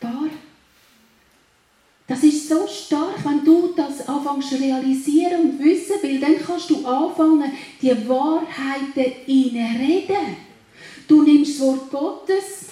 Paar. 0.00 0.28
Das 2.06 2.22
ist 2.22 2.48
so 2.48 2.66
stark, 2.66 3.22
wenn 3.24 3.44
du 3.44 3.74
das 3.76 4.08
anfängst 4.08 4.50
zu 4.50 4.56
realisieren 4.56 5.40
und 5.42 5.58
wissen, 5.58 5.96
weil 6.02 6.18
dann 6.18 6.38
kannst 6.38 6.70
du 6.70 6.86
anfangen, 6.86 7.52
die 7.82 8.08
Wahrheiten 8.08 9.12
reden. 9.26 10.47
Du 11.08 11.22
nimmst 11.22 11.54
das 11.54 11.66
Wort 11.66 11.90
Gottes, 11.90 12.66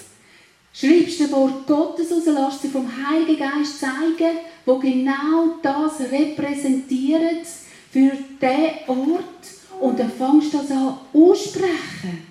schreibst 0.71 1.19
das 1.19 1.31
Wort 1.31 1.65
Gottes 1.65 2.11
aus, 2.11 2.25
lässt 2.25 2.61
sie 2.61 2.69
vom 2.69 2.87
Heiligen 2.87 3.39
Geist 3.39 3.79
zeigen, 3.79 4.37
wo 4.63 4.77
genau 4.77 5.55
das 5.61 5.99
repräsentiert 5.99 7.47
für 7.91 8.11
diesen 8.11 8.87
Ort 8.87 9.57
und 9.79 9.99
dann 9.99 10.11
fängst 10.11 10.53
du 10.53 10.57
das 10.59 10.71
an 10.71 10.97
aussprechen. 11.13 12.27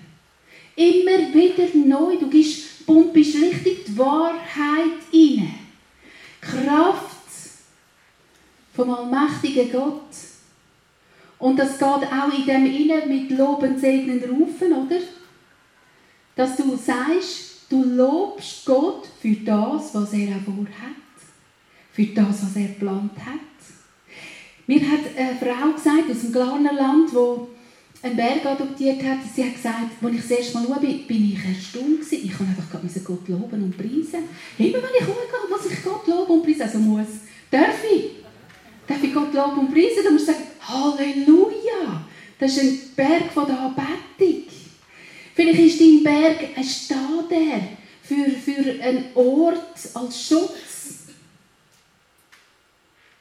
Immer 0.75 1.33
wieder 1.33 1.67
neu. 1.73 2.17
Du 2.17 2.29
gibst, 2.29 2.85
pumpst 2.85 3.35
richtig 3.35 3.85
die 3.85 3.97
Wahrheit 3.97 5.01
rein. 5.13 5.53
Kraft 6.39 7.17
vom 8.75 8.91
allmächtigen 8.91 9.71
Gott. 9.71 10.01
Und 11.39 11.57
das 11.57 11.77
geht 11.77 11.87
auch 11.87 12.33
in 12.33 12.45
dem 12.45 12.65
Innen 12.65 13.09
mit 13.09 13.37
Loben, 13.37 13.79
Segnen, 13.79 14.23
Rufen, 14.23 14.73
oder? 14.73 14.99
Dass 16.37 16.55
du 16.55 16.77
sagst, 16.77 17.63
du 17.67 17.83
lobst 17.83 18.63
Gott 18.65 19.07
für 19.19 19.33
das, 19.33 19.93
was 19.93 20.13
er 20.13 20.39
vorhat. 20.45 21.03
Für 21.91 22.05
das, 22.05 22.43
was 22.43 22.55
er 22.55 22.67
geplant 22.67 23.11
hat. 23.25 23.39
Mir 24.67 24.81
hat 24.81 24.99
eine 25.17 25.35
Frau 25.37 25.73
gesagt 25.73 26.11
aus 26.11 26.21
dem 26.21 26.31
Glarnerland, 26.31 27.09
die 27.11 28.05
einen 28.05 28.15
Berg 28.15 28.45
adoptiert 28.45 29.03
hat, 29.03 29.17
sie 29.33 29.45
hat 29.45 29.55
gesagt, 29.55 29.91
als 30.01 30.13
ich 30.13 30.21
das 30.21 30.31
erste 30.31 30.57
Mal 30.57 30.67
schaue, 30.67 30.79
bin 30.79 31.33
ich 31.33 31.43
erstaunt 31.43 32.01
gewesen. 32.01 32.25
Ich 32.25 32.37
kann 32.37 32.47
einfach 32.47 33.03
Gott 33.03 33.27
loben 33.27 33.63
und 33.63 33.75
preisen. 33.75 34.29
Immer 34.59 34.77
wenn 34.77 34.95
ich 34.99 35.05
schaue, 35.05 35.49
muss 35.49 35.71
ich 35.71 35.83
Gott 35.83 36.05
loben 36.05 36.33
und 36.33 36.43
preisen. 36.43 36.61
Also 36.61 36.77
muss. 36.77 37.07
Darf 37.49 37.83
ich? 37.91 38.11
Darf 38.85 39.03
ich 39.03 39.13
Gott 39.13 39.33
loben 39.33 39.59
und 39.61 39.73
preisen? 39.73 40.03
Dann 40.03 40.13
muss 40.13 40.21
ich 40.21 40.27
sagen, 40.27 40.43
Halleluja! 40.61 42.05
Das 42.39 42.51
ist 42.51 42.61
ein 42.61 42.79
Berg 42.95 43.31
von 43.33 43.47
der 43.47 43.59
Anbetung. 43.59 43.96
Vielleicht 45.37 45.59
ist 45.59 45.79
dein 45.79 46.01
Berg 46.01 46.49
ein 46.55 46.63
Stader 46.63 47.61
für, 48.01 48.27
für 48.31 48.83
einen 48.83 49.05
Ort 49.13 49.77
als 49.93 50.27
Schutz. 50.27 51.09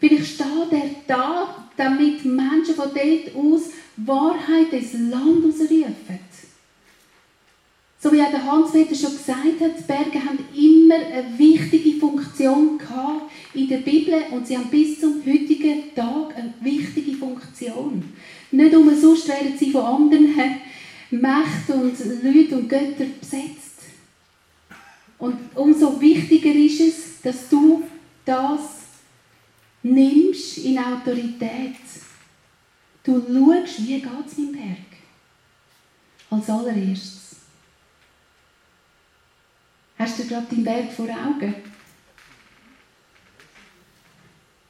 Vielleicht 0.00 0.26
steht 0.26 0.72
er 0.72 0.90
da, 1.06 1.68
damit 1.76 2.24
Menschen 2.24 2.74
von 2.74 2.88
dort 2.94 3.36
aus 3.36 3.64
Wahrheit 3.98 4.72
ins 4.72 4.94
Land 4.94 5.44
ausrufen. 5.44 6.18
So 7.98 8.10
wie 8.12 8.22
auch 8.22 8.30
der 8.30 8.50
Hans-Peter 8.50 8.94
schon 8.94 9.12
gesagt 9.12 9.60
hat, 9.60 9.78
die 9.78 9.82
Berge 9.82 10.24
haben 10.24 10.38
immer 10.54 10.94
eine 10.94 11.38
wichtige 11.38 12.00
Funktion 12.00 12.78
gehabt 12.78 13.30
in 13.52 13.68
der 13.68 13.78
Bibel 13.78 14.22
und 14.30 14.46
sie 14.46 14.56
haben 14.56 14.70
bis 14.70 15.00
zum 15.00 15.16
heutigen 15.26 15.94
Tag 15.94 16.34
eine 16.34 16.54
wichtige 16.62 17.12
Funktion. 17.12 18.04
Nicht 18.52 18.74
um 18.74 18.98
sonst 18.98 19.28
werden 19.28 19.52
sie 19.58 19.70
von 19.70 19.82
anderen 19.82 20.34
Mächten 21.10 21.80
und 21.80 21.98
Leuten 22.22 22.54
und 22.54 22.68
Göttern 22.68 23.12
besetzt. 23.20 23.82
Und 25.18 25.38
umso 25.54 26.00
wichtiger 26.00 26.52
ist 26.52 26.80
es, 26.80 27.20
dass 27.22 27.48
du 27.48 27.84
das 28.24 28.60
nimmst 29.82 30.58
in 30.58 30.78
Autorität. 30.78 31.76
Du 33.02 33.20
schaust, 33.20 33.86
wie 33.86 34.00
geht 34.00 34.26
es 34.26 34.38
meinem 34.38 34.52
Berg? 34.52 34.78
Als 36.28 36.50
allererstes. 36.50 37.36
Hast 39.98 40.18
du 40.18 40.26
gerade 40.26 40.46
deinen 40.46 40.64
Berg 40.64 40.92
vor 40.92 41.06
Augen? 41.08 41.54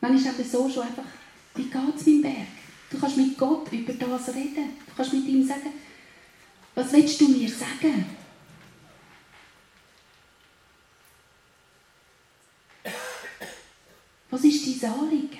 Man 0.00 0.14
ist 0.14 0.26
eben 0.26 0.48
so 0.48 0.68
schon 0.68 0.84
einfach, 0.84 1.02
wie 1.54 1.64
geht 1.64 1.96
es 1.96 2.06
meinem 2.06 2.22
Berg? 2.22 2.46
Du 2.90 2.98
kannst 2.98 3.16
mit 3.16 3.36
Gott 3.36 3.72
über 3.72 3.92
das 3.94 4.28
reden. 4.28 4.70
Du 4.86 4.94
kannst 4.96 5.12
mit 5.12 5.26
ihm 5.26 5.44
sagen, 5.44 5.72
was 6.76 6.92
willst 6.92 7.20
du 7.20 7.28
mir 7.28 7.48
sagen? 7.48 8.04
Was 14.30 14.44
ist 14.44 14.82
dein 14.82 14.92
Anliegen? 14.92 15.38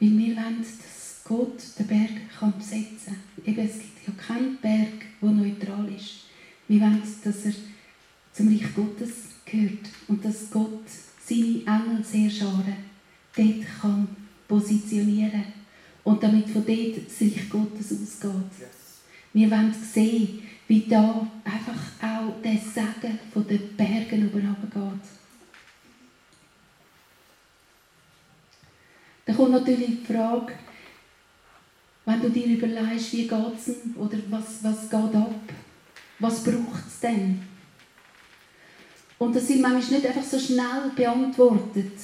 Weil 0.00 0.18
wir 0.18 0.36
wollen, 0.36 0.58
dass 0.60 1.20
Gott 1.24 1.60
den 1.78 1.86
Berg 1.86 2.38
kann 2.38 2.56
besetzen 2.56 3.16
kann. 3.44 3.44
Eben, 3.44 3.68
es 3.68 3.78
gibt 3.80 4.06
ja 4.06 4.14
keinen 4.14 4.56
Berg, 4.56 5.04
der 5.20 5.30
neutral 5.30 5.92
ist. 5.94 6.24
Wir 6.68 6.80
wollen, 6.80 7.02
dass 7.22 7.44
er 7.44 7.52
zum 8.32 8.48
Reich 8.48 8.74
Gottes 8.74 9.12
gehört 9.44 9.90
und 10.08 10.24
dass 10.24 10.50
Gott 10.50 10.84
seine 11.22 11.64
Engel 11.66 12.02
sehr 12.02 12.30
scharen 12.30 12.76
dort 13.36 13.80
kann 13.80 14.08
positionieren 14.48 15.55
und 16.06 16.22
damit 16.22 16.48
von 16.48 16.64
dort 16.64 16.96
das 16.96 17.20
Reich 17.20 17.50
Gottes 17.50 17.90
ausgeht. 17.90 18.70
Wir 19.32 19.50
wollen 19.50 19.74
sehen, 19.74 20.40
wie 20.68 20.82
da 20.82 21.26
einfach 21.42 21.74
auch 22.00 22.40
der 22.42 22.58
Segen 22.58 23.18
von 23.32 23.44
den 23.44 23.76
Bergen 23.76 24.30
geht. 24.32 24.72
Da 29.24 29.32
kommt 29.32 29.50
natürlich 29.50 30.06
die 30.06 30.12
Frage, 30.12 30.52
wenn 32.04 32.20
du 32.22 32.30
dir 32.30 32.46
überlegst, 32.46 33.12
wie 33.12 33.26
geht 33.26 33.58
es 33.58 33.74
oder 33.96 34.18
was, 34.30 34.62
was 34.62 34.82
geht 34.88 34.92
ab, 34.92 35.40
was 36.20 36.44
braucht 36.44 36.86
es 36.86 37.00
denn? 37.00 37.42
Und 39.18 39.34
das 39.34 39.48
sind 39.48 39.60
manchmal 39.60 39.98
nicht 39.98 40.06
einfach 40.06 40.22
so 40.22 40.38
schnell 40.38 40.92
beantwortet. 40.94 41.98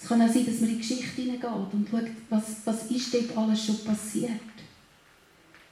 Es 0.00 0.08
kann 0.08 0.22
auch 0.22 0.32
sein, 0.32 0.46
dass 0.46 0.60
man 0.60 0.70
in 0.70 0.76
die 0.76 0.78
Geschichte 0.78 1.22
hineingeht 1.22 1.72
und 1.72 1.88
schaut, 1.90 2.10
was, 2.30 2.44
was 2.64 2.90
ist 2.90 3.12
dort 3.12 3.36
alles 3.36 3.66
schon 3.66 3.84
passiert. 3.84 4.30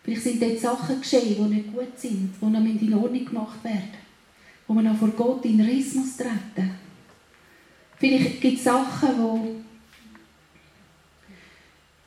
Vielleicht 0.02 0.23
sind 0.23 0.42
dort 0.42 0.59
Sachen 0.59 1.00
geschehen, 1.00 1.37
die 1.37 1.54
nicht 1.54 1.73
gut 1.73 1.97
sind, 1.97 2.35
die 2.40 2.45
noch 2.47 2.64
in 2.64 2.95
Ordnung 2.95 3.25
gemacht 3.25 3.62
werden 3.64 4.06
wo 4.66 4.75
man 4.75 4.88
auch 4.88 4.97
vor 4.97 5.09
Gott 5.11 5.45
in 5.45 5.61
Riss 5.61 5.95
muss 5.95 6.16
treten 6.16 6.71
Vielleicht 7.99 8.40
gibt 8.40 8.59
es 8.59 8.64
Sachen, 8.64 9.09
wo, 9.18 9.56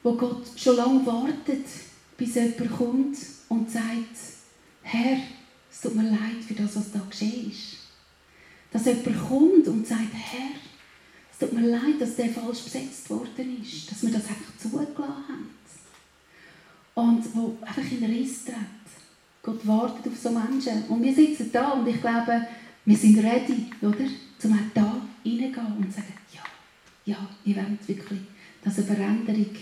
wo 0.04 0.14
Gott 0.14 0.46
schon 0.56 0.76
lange 0.76 1.06
wartet, 1.06 1.66
bis 2.16 2.36
jemand 2.36 2.78
kommt 2.78 3.18
und 3.48 3.72
sagt, 3.72 4.16
Herr, 4.84 5.18
es 5.72 5.82
tut 5.82 5.96
mir 5.96 6.12
leid 6.12 6.44
für 6.48 6.54
das, 6.54 6.76
was 6.76 6.92
da 6.92 7.00
geschehen 7.10 7.50
ist. 7.50 7.78
Dass 8.72 8.86
jemand 8.86 9.28
kommt 9.28 9.68
und 9.68 9.88
sagt, 9.88 10.14
Herr, 10.14 10.52
tut 11.40 11.54
mir 11.54 11.68
leid, 11.68 12.00
dass 12.00 12.16
der 12.16 12.30
falsch 12.30 12.64
besetzt 12.64 13.10
worden 13.10 13.62
ist, 13.62 13.90
dass 13.90 14.02
wir 14.04 14.12
das 14.12 14.28
einfach 14.28 14.58
zugelassen 14.58 14.98
haben. 14.98 15.50
Und 16.96 17.36
wo 17.36 17.58
einfach 17.62 17.92
in 17.92 18.04
Riss 18.04 18.46
tritt. 18.46 18.56
Gott 19.42 19.66
wartet 19.66 20.08
auf 20.08 20.18
so 20.18 20.32
Menschen. 20.32 20.84
Und 20.90 21.02
wir 21.02 21.16
sitzen 21.16 21.50
da 21.52 21.70
und 21.72 21.88
ich 21.88 22.02
glaube, 22.02 22.46
wir 22.86 22.98
sind 22.98 23.18
ready, 23.20 23.72
oder? 23.82 24.06
Um 24.44 24.54
auch 24.54 24.74
da 24.74 25.02
reingehen 25.26 25.78
und 25.78 25.94
sagen, 25.94 26.14
ja, 26.34 26.42
ja, 27.06 27.30
ich 27.46 27.56
will 27.56 27.78
wirklich, 27.88 28.20
dass 28.64 28.78
eine 28.78 28.88
Veränderung 28.88 29.56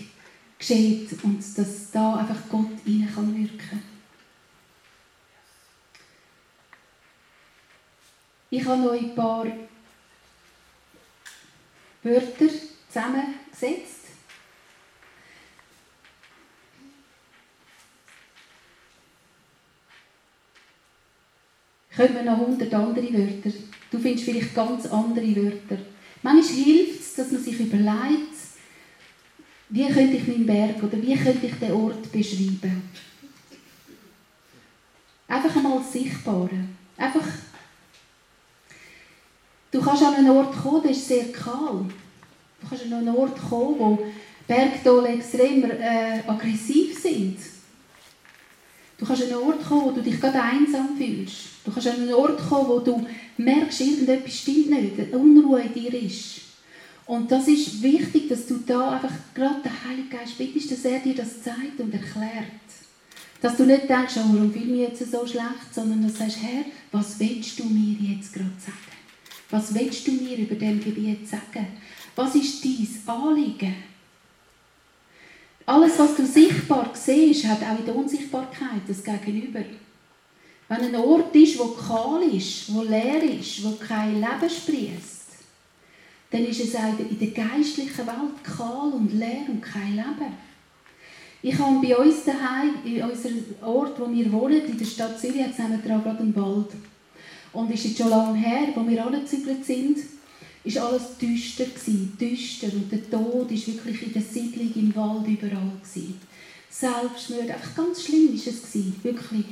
geschieht 0.58 1.10
und 1.22 1.38
dass 1.58 1.90
da 1.92 2.16
einfach 2.16 2.48
Gott 2.48 2.70
rein 2.86 3.08
kann 3.14 3.36
wirken 3.36 3.82
Ich 8.50 8.64
habe 8.64 8.82
noch 8.82 8.92
ein 8.92 9.14
paar 9.14 9.46
Wörter 12.08 12.48
zusammengesetzt. 12.88 13.98
Wir 21.96 22.22
noch 22.22 22.38
hundert 22.38 22.72
andere 22.72 23.12
Wörter. 23.12 23.50
Du 23.90 23.98
findest 23.98 24.24
vielleicht 24.24 24.54
ganz 24.54 24.86
andere 24.86 25.34
Wörter. 25.34 25.78
Manchmal 26.22 26.64
hilft 26.64 27.00
es, 27.00 27.14
dass 27.14 27.32
man 27.32 27.42
sich 27.42 27.58
überlegt, 27.58 28.38
wie 29.70 29.88
könnte 29.88 30.16
ich 30.16 30.28
meinen 30.28 30.46
Berg 30.46 30.82
oder 30.82 31.02
wie 31.02 31.16
könnte 31.16 31.46
ich 31.46 31.54
den 31.54 31.72
Ort 31.72 32.10
beschreiben. 32.12 32.82
Einfach 35.26 35.56
einmal 35.56 35.78
das 35.78 35.92
Sichtbare. 35.92 36.64
Einfach, 36.96 37.26
du 39.78 39.84
kannst 39.84 40.02
an 40.02 40.14
einen 40.14 40.30
Ort 40.30 40.56
kommen, 40.56 40.82
der 40.82 40.90
ist 40.90 41.06
sehr 41.06 41.30
kahl. 41.30 41.84
Du 42.60 42.68
kannst 42.68 42.84
an 42.84 42.94
einen 42.94 43.14
Ort 43.14 43.38
kommen, 43.48 43.78
wo 43.78 43.98
Bergdole 44.46 45.08
extrem 45.08 45.70
äh, 45.70 46.20
aggressiv 46.26 46.98
sind. 46.98 47.38
Du 48.98 49.06
kannst 49.06 49.22
an 49.22 49.28
einen 49.28 49.42
Ort 49.42 49.64
kommen, 49.64 49.84
wo 49.84 49.90
du 49.92 50.02
dich 50.02 50.20
gerade 50.20 50.42
einsam 50.42 50.96
fühlst. 50.96 51.36
Du 51.64 51.70
kannst 51.70 51.86
an 51.86 52.00
einen 52.00 52.14
Ort 52.14 52.38
kommen, 52.48 52.68
wo 52.68 52.80
du 52.80 53.06
merkst, 53.36 53.80
irgendetwas 53.80 54.34
stimmt 54.34 54.70
nicht, 54.70 54.98
eine 54.98 55.16
Unruhe 55.16 55.60
in 55.60 55.72
dir 55.72 55.94
ist. 55.94 56.40
Und 57.06 57.30
das 57.30 57.46
ist 57.46 57.80
wichtig, 57.80 58.28
dass 58.28 58.46
du 58.46 58.58
da 58.66 58.96
einfach 58.96 59.14
gerade 59.34 59.62
den 59.62 59.72
Heiligen 59.88 60.10
Geist 60.10 60.36
bittest, 60.36 60.72
dass 60.72 60.84
er 60.84 60.98
dir 60.98 61.14
das 61.14 61.42
zeigt 61.42 61.78
und 61.78 61.94
erklärt. 61.94 62.44
Dass 63.40 63.56
du 63.56 63.64
nicht 63.64 63.88
denkst, 63.88 64.14
oh, 64.16 64.34
warum 64.34 64.52
fühle 64.52 64.64
ich 64.64 64.70
mich 64.70 64.80
jetzt 64.80 65.10
so 65.10 65.24
schlecht, 65.24 65.72
sondern 65.72 66.02
dass 66.02 66.14
du 66.14 66.18
sagst, 66.18 66.38
Herr, 66.42 66.64
was 66.90 67.18
willst 67.20 67.58
du 67.60 67.64
mir 67.64 67.96
jetzt 68.10 68.32
gerade 68.32 68.50
sagen? 68.58 68.87
Was 69.50 69.74
willst 69.74 70.06
du 70.06 70.12
mir 70.12 70.36
über 70.36 70.54
dem 70.54 70.82
Gebiet 70.82 71.26
sagen? 71.28 71.66
Was 72.14 72.34
ist 72.34 72.64
dein 72.64 72.88
Anliegen? 73.06 73.74
Alles, 75.64 75.98
was 75.98 76.16
du 76.16 76.26
sichtbar 76.26 76.90
siehst, 76.94 77.46
hat 77.46 77.62
auch 77.62 77.78
in 77.78 77.84
der 77.84 77.96
Unsichtbarkeit 77.96 78.82
das 78.86 79.02
Gegenüber. 79.04 79.60
Wenn 80.68 80.80
ein 80.80 80.96
Ort 80.96 81.34
ist, 81.34 81.58
wo 81.58 81.68
kahl 81.68 82.22
ist, 82.22 82.72
wo 82.74 82.82
leer 82.82 83.22
ist, 83.22 83.64
wo 83.64 83.72
kein 83.72 84.14
Leben 84.14 84.50
sprießt, 84.50 85.18
dann 86.30 86.44
ist 86.44 86.60
es 86.60 86.74
auch 86.74 86.98
in 86.98 87.18
der 87.18 87.28
geistlichen 87.28 88.06
Welt 88.06 88.44
kahl 88.44 88.92
und 88.92 89.12
leer 89.12 89.46
und 89.48 89.62
kein 89.62 89.96
Leben. 89.96 90.32
Ich 91.40 91.58
habe 91.58 91.86
bei 91.86 91.96
uns 91.96 92.24
daheim, 92.24 92.74
in 92.84 93.02
unserem 93.02 93.44
Ort, 93.62 93.98
wo 93.98 94.10
wir 94.10 94.30
wohnen, 94.32 94.64
in 94.66 94.76
der 94.76 94.84
Stadt 94.84 95.18
Zürich, 95.20 95.40
es 95.40 95.56
gerade 95.56 96.18
einen 96.18 96.36
Wald. 96.36 96.72
Und 97.52 97.70
ist 97.72 97.84
jetzt 97.84 97.98
schon 97.98 98.10
lange 98.10 98.38
her, 98.38 98.68
wo 98.74 98.86
wir 98.88 99.04
angezügelt 99.04 99.64
sind, 99.64 99.98
ist 100.64 100.78
alles 100.78 101.16
düster 101.18 101.64
gewesen, 101.64 102.16
düster 102.20 102.66
und 102.72 102.92
der 102.92 103.08
Tod 103.10 103.50
ist 103.50 103.66
wirklich 103.68 104.02
in 104.02 104.12
der 104.12 104.22
Siedlung 104.22 104.70
im 104.74 104.94
Wald 104.94 105.26
überall 105.26 105.72
gewesen. 105.82 106.20
Selbstmord, 106.68 107.50
einfach 107.50 107.74
ganz 107.74 108.04
schlimm 108.04 108.34
ist 108.34 108.46
es 108.46 108.62
gewesen, 108.62 108.94
wirklich. 109.02 109.46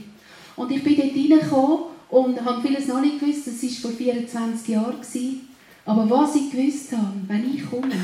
Und 0.56 0.70
ich 0.70 0.82
bin 0.82 0.96
dort 0.96 1.14
reingekommen 1.14 1.78
und 2.10 2.44
habe 2.44 2.62
vieles 2.62 2.86
noch 2.86 3.00
nicht 3.00 3.18
gewusst, 3.18 3.46
das 3.46 3.62
war 3.62 3.90
vor 3.90 3.90
24 3.92 4.68
Jahren 4.68 5.00
gewesen. 5.00 5.48
Aber 5.84 6.10
was 6.10 6.34
ich 6.34 6.50
gewusst 6.50 6.92
habe, 6.92 7.14
wenn 7.28 7.54
ich 7.54 7.68
komme 7.68 7.94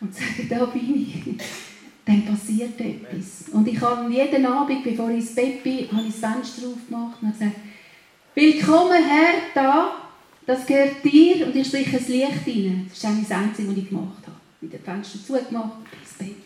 und 0.00 0.14
sage, 0.14 0.46
da 0.48 0.66
bin 0.66 0.94
ich, 0.94 1.22
dann 2.04 2.24
passiert 2.26 2.78
etwas. 2.80 3.48
Und 3.52 3.66
ich 3.66 3.80
habe 3.80 4.12
jeden 4.12 4.46
Abend, 4.46 4.84
bevor 4.84 5.10
ich 5.10 5.16
ins 5.16 5.34
Bett 5.34 5.62
bin, 5.62 5.90
habe 5.90 6.06
ich 6.06 6.20
das 6.20 6.32
Fenster 6.32 6.68
aufgemacht 6.68 7.22
und 7.22 7.32
gesagt, 7.32 7.56
willkommen 8.34 9.02
Herr, 9.02 9.34
da, 9.54 9.92
das 10.46 10.66
gehört 10.66 11.04
dir 11.04 11.46
und 11.46 11.54
ich 11.54 11.68
streiche 11.68 11.98
das 11.98 12.08
Licht 12.08 12.46
rein. 12.46 12.86
Das 12.88 12.98
ist 12.98 13.04
eigentlich 13.04 13.28
das 13.28 13.38
Einzige, 13.38 13.70
was 13.70 13.76
ich 13.76 13.88
gemacht 13.88 14.22
habe. 14.26 14.36
Mit 14.60 14.72
dem 14.72 14.82
Fenster 14.82 15.18
zugemacht 15.24 15.78
ins 16.00 16.18
Bett. 16.18 16.36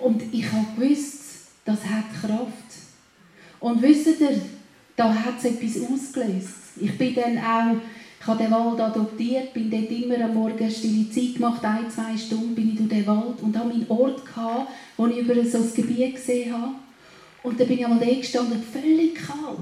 Und 0.00 0.22
ich 0.32 0.44
habe 0.52 0.66
gewusst, 0.76 1.22
das 1.64 1.84
hat 1.84 2.04
Kraft. 2.20 2.52
Und 3.60 3.80
wisst 3.80 4.20
ihr, 4.20 4.40
da 4.96 5.14
hat 5.14 5.38
es 5.38 5.44
etwas 5.46 5.82
ausgelöst. 5.82 6.54
Ich 6.80 6.96
bin 6.98 7.14
dann 7.14 7.38
auch 7.38 7.76
ich 8.18 8.26
habe 8.26 8.42
den 8.42 8.50
Wald 8.50 8.80
adoptiert, 8.80 9.54
bin 9.54 9.70
dort 9.70 9.88
immer 9.88 10.24
am 10.24 10.34
Morgen 10.34 10.68
stille 10.68 11.08
Zeit 11.08 11.34
gemacht, 11.34 11.64
ein, 11.64 11.88
zwei 11.88 12.16
Stunden 12.16 12.56
bin 12.56 12.70
ich 12.70 12.76
durch 12.76 12.88
den 12.88 13.06
Wald 13.06 13.40
und 13.40 13.56
habe 13.56 13.68
meinen 13.68 13.86
Ort 13.88 14.26
gehabt, 14.26 14.68
wo 14.96 15.06
ich 15.06 15.18
über 15.18 15.34
so 15.44 15.58
ein 15.58 15.74
Gebiet 15.74 16.16
gesehen 16.16 16.52
habe. 16.52 16.72
Und 17.44 17.60
dann 17.60 17.68
bin 17.68 17.78
ich 17.78 17.84
einmal 17.84 18.00
da 18.00 18.12
gestanden, 18.12 18.60
völlig 18.60 19.14
kahl, 19.14 19.58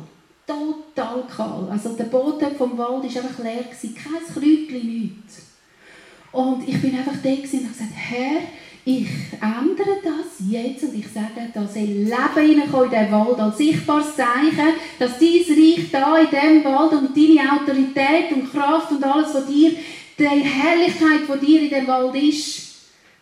total 0.46 1.24
kahl. 1.26 1.68
Also 1.70 1.90
der 1.90 2.04
Boden 2.04 2.54
vom 2.56 2.76
Wald 2.78 3.02
war 3.14 3.22
einfach 3.22 3.42
leer, 3.42 3.64
kein 3.64 4.34
Kräutchen, 4.34 5.02
nichts. 5.02 5.42
Und 6.32 6.68
ich 6.68 6.80
bin 6.80 6.96
einfach 6.96 7.16
da 7.22 7.30
und 7.30 7.64
habe 7.64 7.72
gesagt, 7.72 7.92
Herr, 7.94 8.40
ich 8.86 9.08
ändere 9.40 9.96
das 10.02 10.46
jetzt 10.46 10.84
und 10.84 10.94
ich 10.94 11.08
sage, 11.08 11.48
da 11.54 11.66
soll 11.66 11.82
Leben 11.82 12.10
hineinkommen 12.36 12.92
in 12.92 12.98
diesen 12.98 13.12
Wald 13.12 13.38
als 13.38 13.56
sichtbares 13.56 14.14
Zeichen, 14.14 14.74
dass 14.98 15.18
dein 15.18 15.56
Reich 15.58 15.90
da 15.90 16.18
in 16.18 16.28
diesem 16.28 16.64
Wald 16.64 16.92
und 16.92 17.16
deine 17.16 17.52
Autorität 17.52 18.32
und 18.32 18.52
Kraft 18.52 18.90
und 18.90 19.02
alles 19.02 19.32
von 19.32 19.46
dir, 19.46 19.72
die 20.18 20.24
Herrlichkeit 20.24 21.20
von 21.26 21.40
dir 21.40 21.62
in 21.62 21.68
diesem 21.70 21.86
Wald 21.86 22.14
ist. 22.16 22.63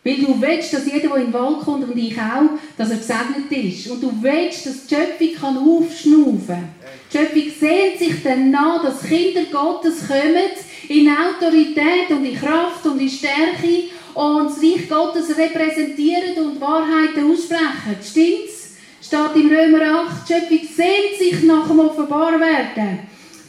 Weil 0.03 0.15
du 0.17 0.41
willst, 0.41 0.73
dass 0.73 0.85
jeder, 0.85 1.07
der 1.07 1.15
in 1.17 1.25
den 1.25 1.33
Wald 1.33 1.59
kommt 1.59 1.89
und 1.89 1.97
ich 1.97 2.17
auch, 2.19 2.59
dass 2.77 2.91
er 2.91 2.97
gesegnet 2.97 3.51
ist. 3.51 3.89
Und 3.89 4.03
du 4.03 4.11
willst, 4.21 4.65
dass 4.65 4.85
die 4.85 4.95
Schöpfung 4.95 5.57
aufschnaufen 5.57 6.47
kann. 6.47 6.69
Die 7.11 7.17
Schöpfung 7.17 7.51
sehnt 7.59 7.99
sich 7.99 8.23
danach, 8.23 8.83
dass 8.83 9.03
Kinder 9.03 9.43
Gottes 9.51 10.07
kommen 10.07 10.51
in 10.89 11.09
Autorität 11.09 12.09
und 12.09 12.25
in 12.25 12.35
Kraft 12.35 12.85
und 12.85 12.99
in 12.99 13.09
Stärke 13.09 13.85
und 14.13 14.49
das 14.49 14.61
Reich 14.61 14.89
Gottes 14.89 15.37
repräsentieren 15.37 16.37
und 16.37 16.59
Wahrheiten 16.59 17.31
aussprechen. 17.31 17.97
Stimmt's? 18.03 18.73
Steht 19.01 19.35
im 19.35 19.49
Römer 19.49 20.07
8, 20.07 20.29
die 20.29 20.33
Schöpfung 20.33 20.75
sehnt 20.75 21.17
sich 21.17 21.43
nach 21.43 21.67
dem 21.67 21.79
Offenbarwerden 21.79 22.99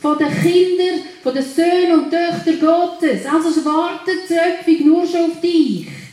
von 0.00 0.18
den 0.18 0.28
Kindern, 0.28 1.00
von 1.22 1.34
den 1.34 1.42
Söhnen 1.42 2.04
und 2.04 2.10
Töchtern 2.10 2.60
Gottes. 2.60 3.26
Also 3.26 3.64
wartet 3.64 4.28
die 4.28 4.34
Schöpfung 4.34 4.86
nur 4.86 5.06
schon 5.06 5.30
auf 5.30 5.40
dich. 5.40 6.03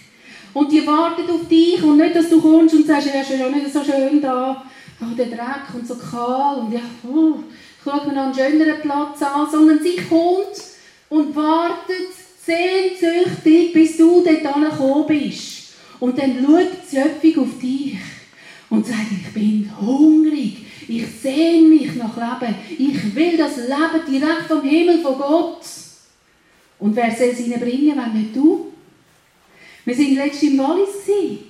Und 0.54 0.72
die 0.72 0.86
wartet 0.86 1.30
auf 1.30 1.48
dich 1.48 1.82
und 1.82 1.98
nicht, 1.98 2.16
dass 2.16 2.30
du 2.30 2.42
kommst 2.42 2.76
und 2.76 2.86
sagst, 2.86 3.08
ja, 3.08 3.22
ist 3.22 3.30
ja 3.32 3.50
nicht 3.50 3.72
so 3.72 3.84
schön 3.84 4.22
da, 4.22 4.64
oh, 5.02 5.16
der 5.16 5.28
Dreck 5.28 5.74
und 5.74 5.88
so 5.88 5.96
kahl 5.96 6.60
und 6.60 6.74
ja, 6.74 6.82
uh, 7.08 7.36
ich 7.78 7.92
schaue 7.92 8.08
mir 8.08 8.14
noch 8.14 8.26
einen 8.26 8.36
schöneren 8.36 8.82
Platz 8.82 9.22
an, 9.24 9.48
sondern 9.50 9.80
sie 9.82 9.96
kommt 9.96 10.62
und 11.10 11.36
wartet 11.36 12.10
sehnsüchtig, 12.46 13.74
bis 13.74 13.98
du 13.98 14.24
dort 14.24 14.44
gekommen 14.44 15.06
bist. 15.08 15.74
Und 16.00 16.18
dann 16.18 16.38
schaut 16.44 16.68
die 16.92 16.96
Schöpfung 16.96 17.44
auf 17.44 17.60
dich 17.60 17.98
und 18.70 18.86
sagt, 18.86 19.12
ich 19.12 19.34
bin 19.34 19.72
hungrig, 19.80 20.58
ich 20.88 21.06
sehne 21.22 21.68
mich 21.68 21.96
nach 21.96 22.16
Leben, 22.16 22.56
ich 22.78 23.16
will 23.16 23.38
das 23.38 23.58
Leben 23.58 24.06
direkt 24.10 24.48
vom 24.48 24.62
Himmel, 24.62 25.00
von 25.00 25.18
Gott. 25.18 25.62
Und 26.80 26.96
wer 26.96 27.16
soll 27.16 27.28
es 27.28 27.40
ihnen 27.40 27.60
bringen, 27.60 27.98
wenn 27.98 28.22
nicht 28.22 28.36
du? 28.36 28.71
Wir 29.86 29.98
waren 29.98 30.15
letztens 30.15 30.52
im 30.52 30.60
Wallis. 30.60 31.41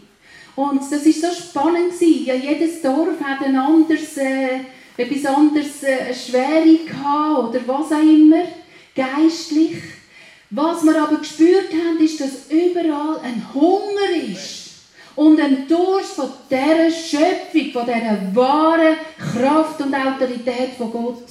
Und 0.56 0.82
das 0.82 0.92
war 0.92 1.32
so 1.32 1.42
spannend. 1.42 1.94
Ja, 2.00 2.36
jedes 2.36 2.82
Dorf 2.82 3.20
hat 3.24 3.46
ein 3.46 3.56
anderes, 3.56 4.18
äh, 4.18 4.60
etwas 4.98 5.26
anderes, 5.26 5.84
äh, 5.84 6.14
Schwere 6.14 6.78
gehabt 6.86 7.50
oder 7.50 7.60
was 7.68 7.92
auch 7.92 8.02
immer, 8.02 8.44
geistlich. 8.96 9.78
Was 10.50 10.84
wir 10.84 11.02
aber 11.02 11.18
gespürt 11.18 11.72
haben, 11.72 12.04
ist, 12.04 12.20
dass 12.20 12.50
überall 12.50 13.20
ein 13.24 13.46
Hunger 13.54 14.32
ist 14.34 14.72
und 15.16 15.40
ein 15.40 15.66
Durst 15.68 16.14
von 16.14 16.30
dieser 16.50 16.92
Schöpfung, 16.92 17.72
von 17.72 17.86
dieser 17.86 18.36
wahren 18.36 18.98
Kraft 19.18 19.82
und 19.82 19.96
Autorität 19.96 20.72
von 20.78 20.92
Gott. 20.92 21.24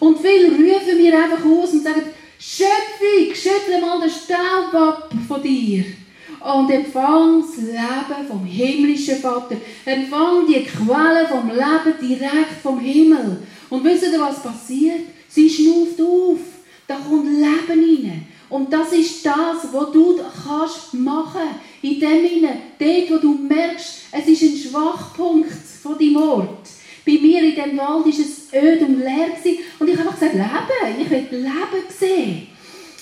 Und 0.00 0.18
viel 0.20 0.46
rufen 0.46 0.98
wir 0.98 1.14
einfach 1.14 1.44
aus 1.44 1.72
und 1.72 1.82
sagen, 1.82 2.02
Schöpfung, 2.38 3.34
schüttle 3.34 3.80
mal 3.80 4.00
den 4.00 4.10
Staub 4.10 4.74
ab 4.74 5.10
von 5.26 5.42
dir 5.42 5.84
und 6.40 6.70
empfang 6.70 7.42
das 7.42 7.56
Leben 7.56 8.28
vom 8.28 8.44
himmlischen 8.44 9.16
Vater. 9.16 9.56
Empfang 9.84 10.46
die 10.46 10.64
Quelle 10.64 11.26
vom 11.28 11.48
Leben 11.48 11.94
direkt 12.00 12.60
vom 12.62 12.78
Himmel. 12.78 13.42
Und 13.70 13.84
wisst 13.84 14.04
ihr, 14.04 14.20
was 14.20 14.42
passiert? 14.42 15.00
Sie 15.28 15.48
schnauft 15.48 16.00
auf. 16.00 16.38
Da 16.86 16.96
kommt 16.96 17.26
Leben 17.26 17.44
rein. 17.68 18.26
Und 18.48 18.72
das 18.72 18.92
ist 18.92 19.26
das, 19.26 19.72
was 19.72 19.92
du 19.92 20.18
kannst 20.46 20.94
machen 20.94 21.48
in 21.82 22.00
dem 22.00 22.26
Sinne, 22.26 22.56
dort, 22.78 23.10
wo 23.10 23.18
du 23.18 23.34
merkst, 23.34 24.04
es 24.10 24.26
ist 24.26 24.42
ein 24.42 24.56
Schwachpunkt 24.56 25.52
von 25.82 25.98
deinem 25.98 26.16
Ort. 26.16 26.68
Bei 27.04 27.12
mir 27.12 27.42
in 27.42 27.54
dem 27.54 27.76
Wald 27.76 28.04
war 28.04 28.08
es 28.08 28.52
öd 28.52 28.82
und 28.82 29.00
leer 29.00 29.28
und 29.78 29.88
ich 29.88 29.98
habe 29.98 30.10
gesagt, 30.10 30.34
Leben, 30.34 31.00
ich 31.00 31.10
will 31.10 31.26
Leben 31.30 31.88
sehen. 31.88 32.46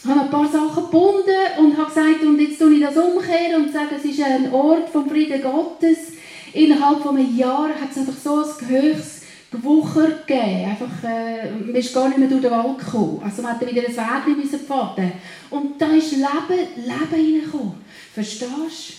Habe 0.06 0.20
ein 0.20 0.30
paar 0.30 0.48
Sachen 0.48 0.84
gebunden 0.84 1.58
und 1.58 1.76
habe 1.76 1.88
gesagt, 1.88 2.22
und 2.22 2.40
jetzt 2.40 2.58
tue 2.58 2.74
ich 2.74 2.80
das 2.80 2.96
umkehren 2.96 3.64
und 3.64 3.72
sage, 3.72 3.96
es 3.96 4.04
ist 4.04 4.22
ein 4.22 4.52
Ort 4.52 4.88
vom 4.88 5.08
Frieden 5.08 5.42
Gottes. 5.42 6.12
Innerhalb 6.52 7.02
von 7.02 7.16
einem 7.16 7.36
Jahr 7.36 7.70
hat 7.70 7.90
es 7.90 7.98
einfach 7.98 8.14
so 8.14 8.36
ein 8.36 8.68
höchstes 8.68 9.22
Gewucher 9.50 10.08
gegeben. 10.26 10.70
Einfach, 10.70 11.04
äh, 11.08 11.50
man 11.50 11.74
ist 11.74 11.92
gar 11.92 12.08
nicht 12.08 12.18
mehr 12.18 12.28
durch 12.28 12.42
den 12.42 12.50
Wald 12.50 12.78
gekommen. 12.78 13.20
Also 13.24 13.42
man 13.42 13.52
hat 13.52 13.60
wieder 13.60 13.82
ein 13.82 13.96
Weg 13.96 14.36
müssen 14.36 14.60
pfaden. 14.60 15.12
Und 15.50 15.80
da 15.80 15.86
ist 15.88 16.12
Leben, 16.12 16.68
Leben 16.76 17.40
reingekommen. 17.42 17.74
Verstehst 18.14 18.90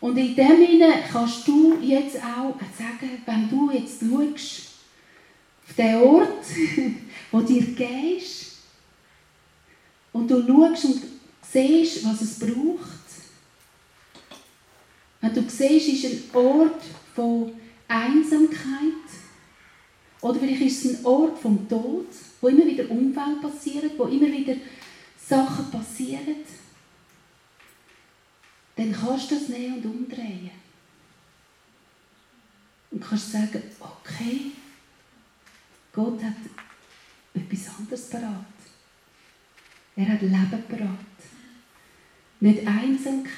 du? 0.00 0.06
Und 0.06 0.16
in 0.16 0.34
dem 0.34 0.56
Sinne 0.56 0.92
kannst 1.12 1.46
du 1.46 1.74
jetzt 1.82 2.16
auch 2.16 2.54
sagen, 2.76 3.22
wenn 3.26 3.48
du 3.48 3.70
jetzt 3.70 4.00
schaust, 4.00 4.68
auf 5.68 5.74
den 5.76 5.96
Ort, 5.96 6.44
wo 7.32 7.40
dir 7.40 7.62
gehst 7.62 8.47
und 10.12 10.30
du 10.30 10.46
schaust 10.46 10.84
und 10.86 11.02
siehst, 11.42 12.04
was 12.04 12.20
es 12.20 12.38
braucht. 12.38 12.88
Wenn 15.20 15.34
du 15.34 15.48
siehst, 15.48 15.88
ist 15.88 16.04
ein 16.04 16.36
Ort 16.36 16.82
von 17.14 17.52
Einsamkeit 17.88 18.92
oder 20.20 20.38
vielleicht 20.38 20.62
ist 20.62 20.84
es 20.84 20.98
ein 20.98 21.06
Ort 21.06 21.38
vom 21.38 21.68
Tod, 21.68 22.06
wo 22.40 22.48
immer 22.48 22.66
wieder 22.66 22.90
Unfälle 22.90 23.36
passieren, 23.40 23.90
wo 23.96 24.04
immer 24.04 24.26
wieder 24.26 24.56
Sachen 25.16 25.70
passieren, 25.70 26.36
dann 28.76 28.92
kannst 28.92 29.30
du 29.30 29.34
das 29.34 29.48
nehmen 29.48 29.78
und 29.78 29.86
umdrehen. 29.86 30.50
Und 32.90 33.04
kannst 33.04 33.32
sagen, 33.32 33.62
okay, 33.80 34.52
Gott 35.92 36.22
hat 36.22 36.36
etwas 37.34 37.78
anderes 37.78 38.08
parat. 38.08 38.57
Er 39.98 40.08
hat 40.10 40.22
Leben 40.22 40.62
parat. 40.68 40.98
Nicht 42.38 42.64
Einsamkeit, 42.64 43.32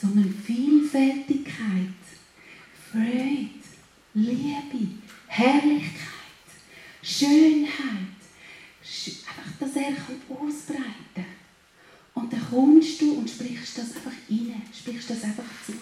sondern 0.00 0.32
Vielfältigkeit, 0.32 2.04
Freude, 2.92 3.48
Liebe, 4.14 4.94
Herrlichkeit, 5.26 5.90
Schönheit. 7.02 8.14
Einfach, 8.80 9.58
dass 9.58 9.74
er 9.74 9.92
ausbreiten 10.28 10.84
kann. 11.16 11.24
Und 12.14 12.32
dann 12.32 12.48
kommst 12.48 13.00
du 13.00 13.14
und 13.14 13.28
sprichst 13.28 13.76
das 13.76 13.96
einfach 13.96 14.12
rein, 14.30 14.62
sprichst 14.72 15.10
das 15.10 15.24
einfach 15.24 15.44
zu. 15.66 15.72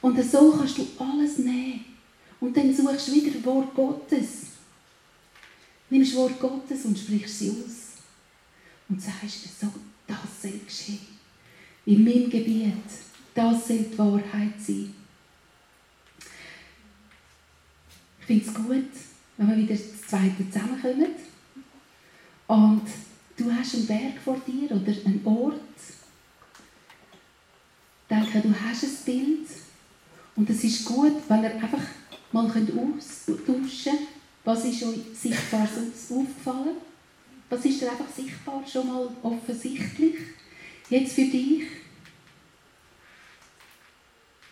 Und 0.00 0.30
so 0.30 0.52
kannst 0.52 0.78
du 0.78 0.86
alles 0.96 1.38
nehmen. 1.38 1.84
Und 2.38 2.56
dann 2.56 2.72
suchst 2.72 3.08
du 3.08 3.14
wieder 3.14 3.44
Wort 3.44 3.74
Gottes. 3.74 4.46
Nimmst 5.90 6.14
Wort 6.14 6.38
Gottes 6.38 6.84
und 6.84 6.96
sprichst 6.96 7.40
sie 7.40 7.50
aus. 7.50 7.85
Und 8.88 9.02
sagst, 9.02 9.60
so, 9.60 9.72
das 10.06 10.42
soll 10.42 10.60
geschehen. 10.64 11.06
In 11.84 12.04
meinem 12.04 12.30
Gebiet, 12.30 12.72
das 13.34 13.68
soll 13.68 13.78
die 13.78 13.98
Wahrheit 13.98 14.60
sein. 14.60 14.94
Ich 18.20 18.26
finde 18.26 18.46
es 18.46 18.54
gut, 18.54 18.90
wenn 19.36 19.48
wir 19.48 19.56
wieder 19.56 19.74
das 19.74 20.02
Zweite 20.08 20.50
zusammenkommen. 20.50 21.14
Und 22.46 22.82
du 23.36 23.52
hast 23.52 23.74
einen 23.74 23.86
Berg 23.86 24.18
vor 24.24 24.40
dir 24.46 24.70
oder 24.70 24.92
einen 25.04 25.20
Ort. 25.24 25.54
Denke, 28.08 28.40
du 28.40 28.54
hast 28.54 28.84
ein 28.84 28.96
Bild. 29.04 29.48
Und 30.36 30.50
es 30.50 30.64
ist 30.64 30.84
gut, 30.84 31.22
wenn 31.28 31.42
ihr 31.42 31.54
einfach 31.54 31.82
mal 32.32 32.46
austauschen 32.46 33.36
könnt, 33.84 34.00
was 34.44 34.64
ist 34.64 34.82
euch 34.84 35.00
sichtbar 35.14 35.62
aufgefallen? 35.62 36.76
Was 37.48 37.64
ist 37.64 37.80
dir 37.80 37.90
einfach 37.90 38.08
sichtbar, 38.08 38.64
schon 38.66 38.88
mal 38.88 39.08
offensichtlich? 39.22 40.16
Jetzt 40.90 41.14
für 41.14 41.24
dich. 41.24 41.64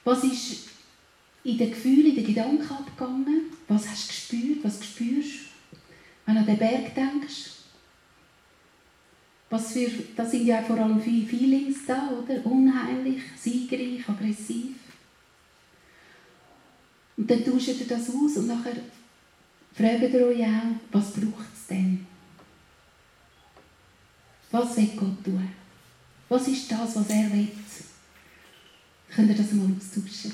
Was 0.05 0.23
ist 0.25 0.69
in 1.43 1.59
den 1.59 1.71
Gefühlen, 1.71 2.07
in 2.07 2.15
den 2.17 2.27
Gedanken 2.27 2.71
abgegangen? 2.71 3.47
Was 3.69 3.89
hast 3.89 4.05
du 4.05 4.09
gespürt? 4.09 4.65
Was 4.65 4.85
spürst 4.85 5.31
du, 5.73 5.77
wenn 6.27 6.35
du 6.35 6.41
an 6.41 6.47
den 6.47 6.59
Berg 6.59 6.95
denkst? 6.95 7.51
Was 9.51 9.73
für, 9.73 9.89
da 10.17 10.25
sind 10.27 10.47
ja 10.47 10.63
vor 10.63 10.79
allem 10.79 11.01
viele 11.01 11.27
Feelings 11.27 11.87
da, 11.87 12.11
oder? 12.11 12.45
Unheimlich, 12.45 13.23
siegreich, 13.37 14.09
aggressiv. 14.09 14.75
Und 17.17 17.31
dann 17.31 17.45
tauscht 17.45 17.69
ihr 17.69 17.87
das 17.87 18.11
aus 18.11 18.37
und 18.37 18.49
nachher 18.49 18.77
fragt 19.73 20.15
ihr 20.15 20.27
euch 20.27 20.45
auch, 20.45 20.75
was 20.91 21.13
braucht 21.13 21.53
es 21.55 21.67
denn? 21.69 22.07
Was 24.55 24.77
will 24.77 24.87
Gott 24.97 25.25
tun? 25.25 25.51
Was 26.29 26.47
ist 26.47 26.71
das, 26.71 26.95
was 26.95 27.11
er 27.11 27.33
will? 27.33 27.49
Könnt 29.13 29.31
ihr 29.31 29.37
das 29.37 29.51
mal 29.51 29.67
austauschen? 29.77 30.33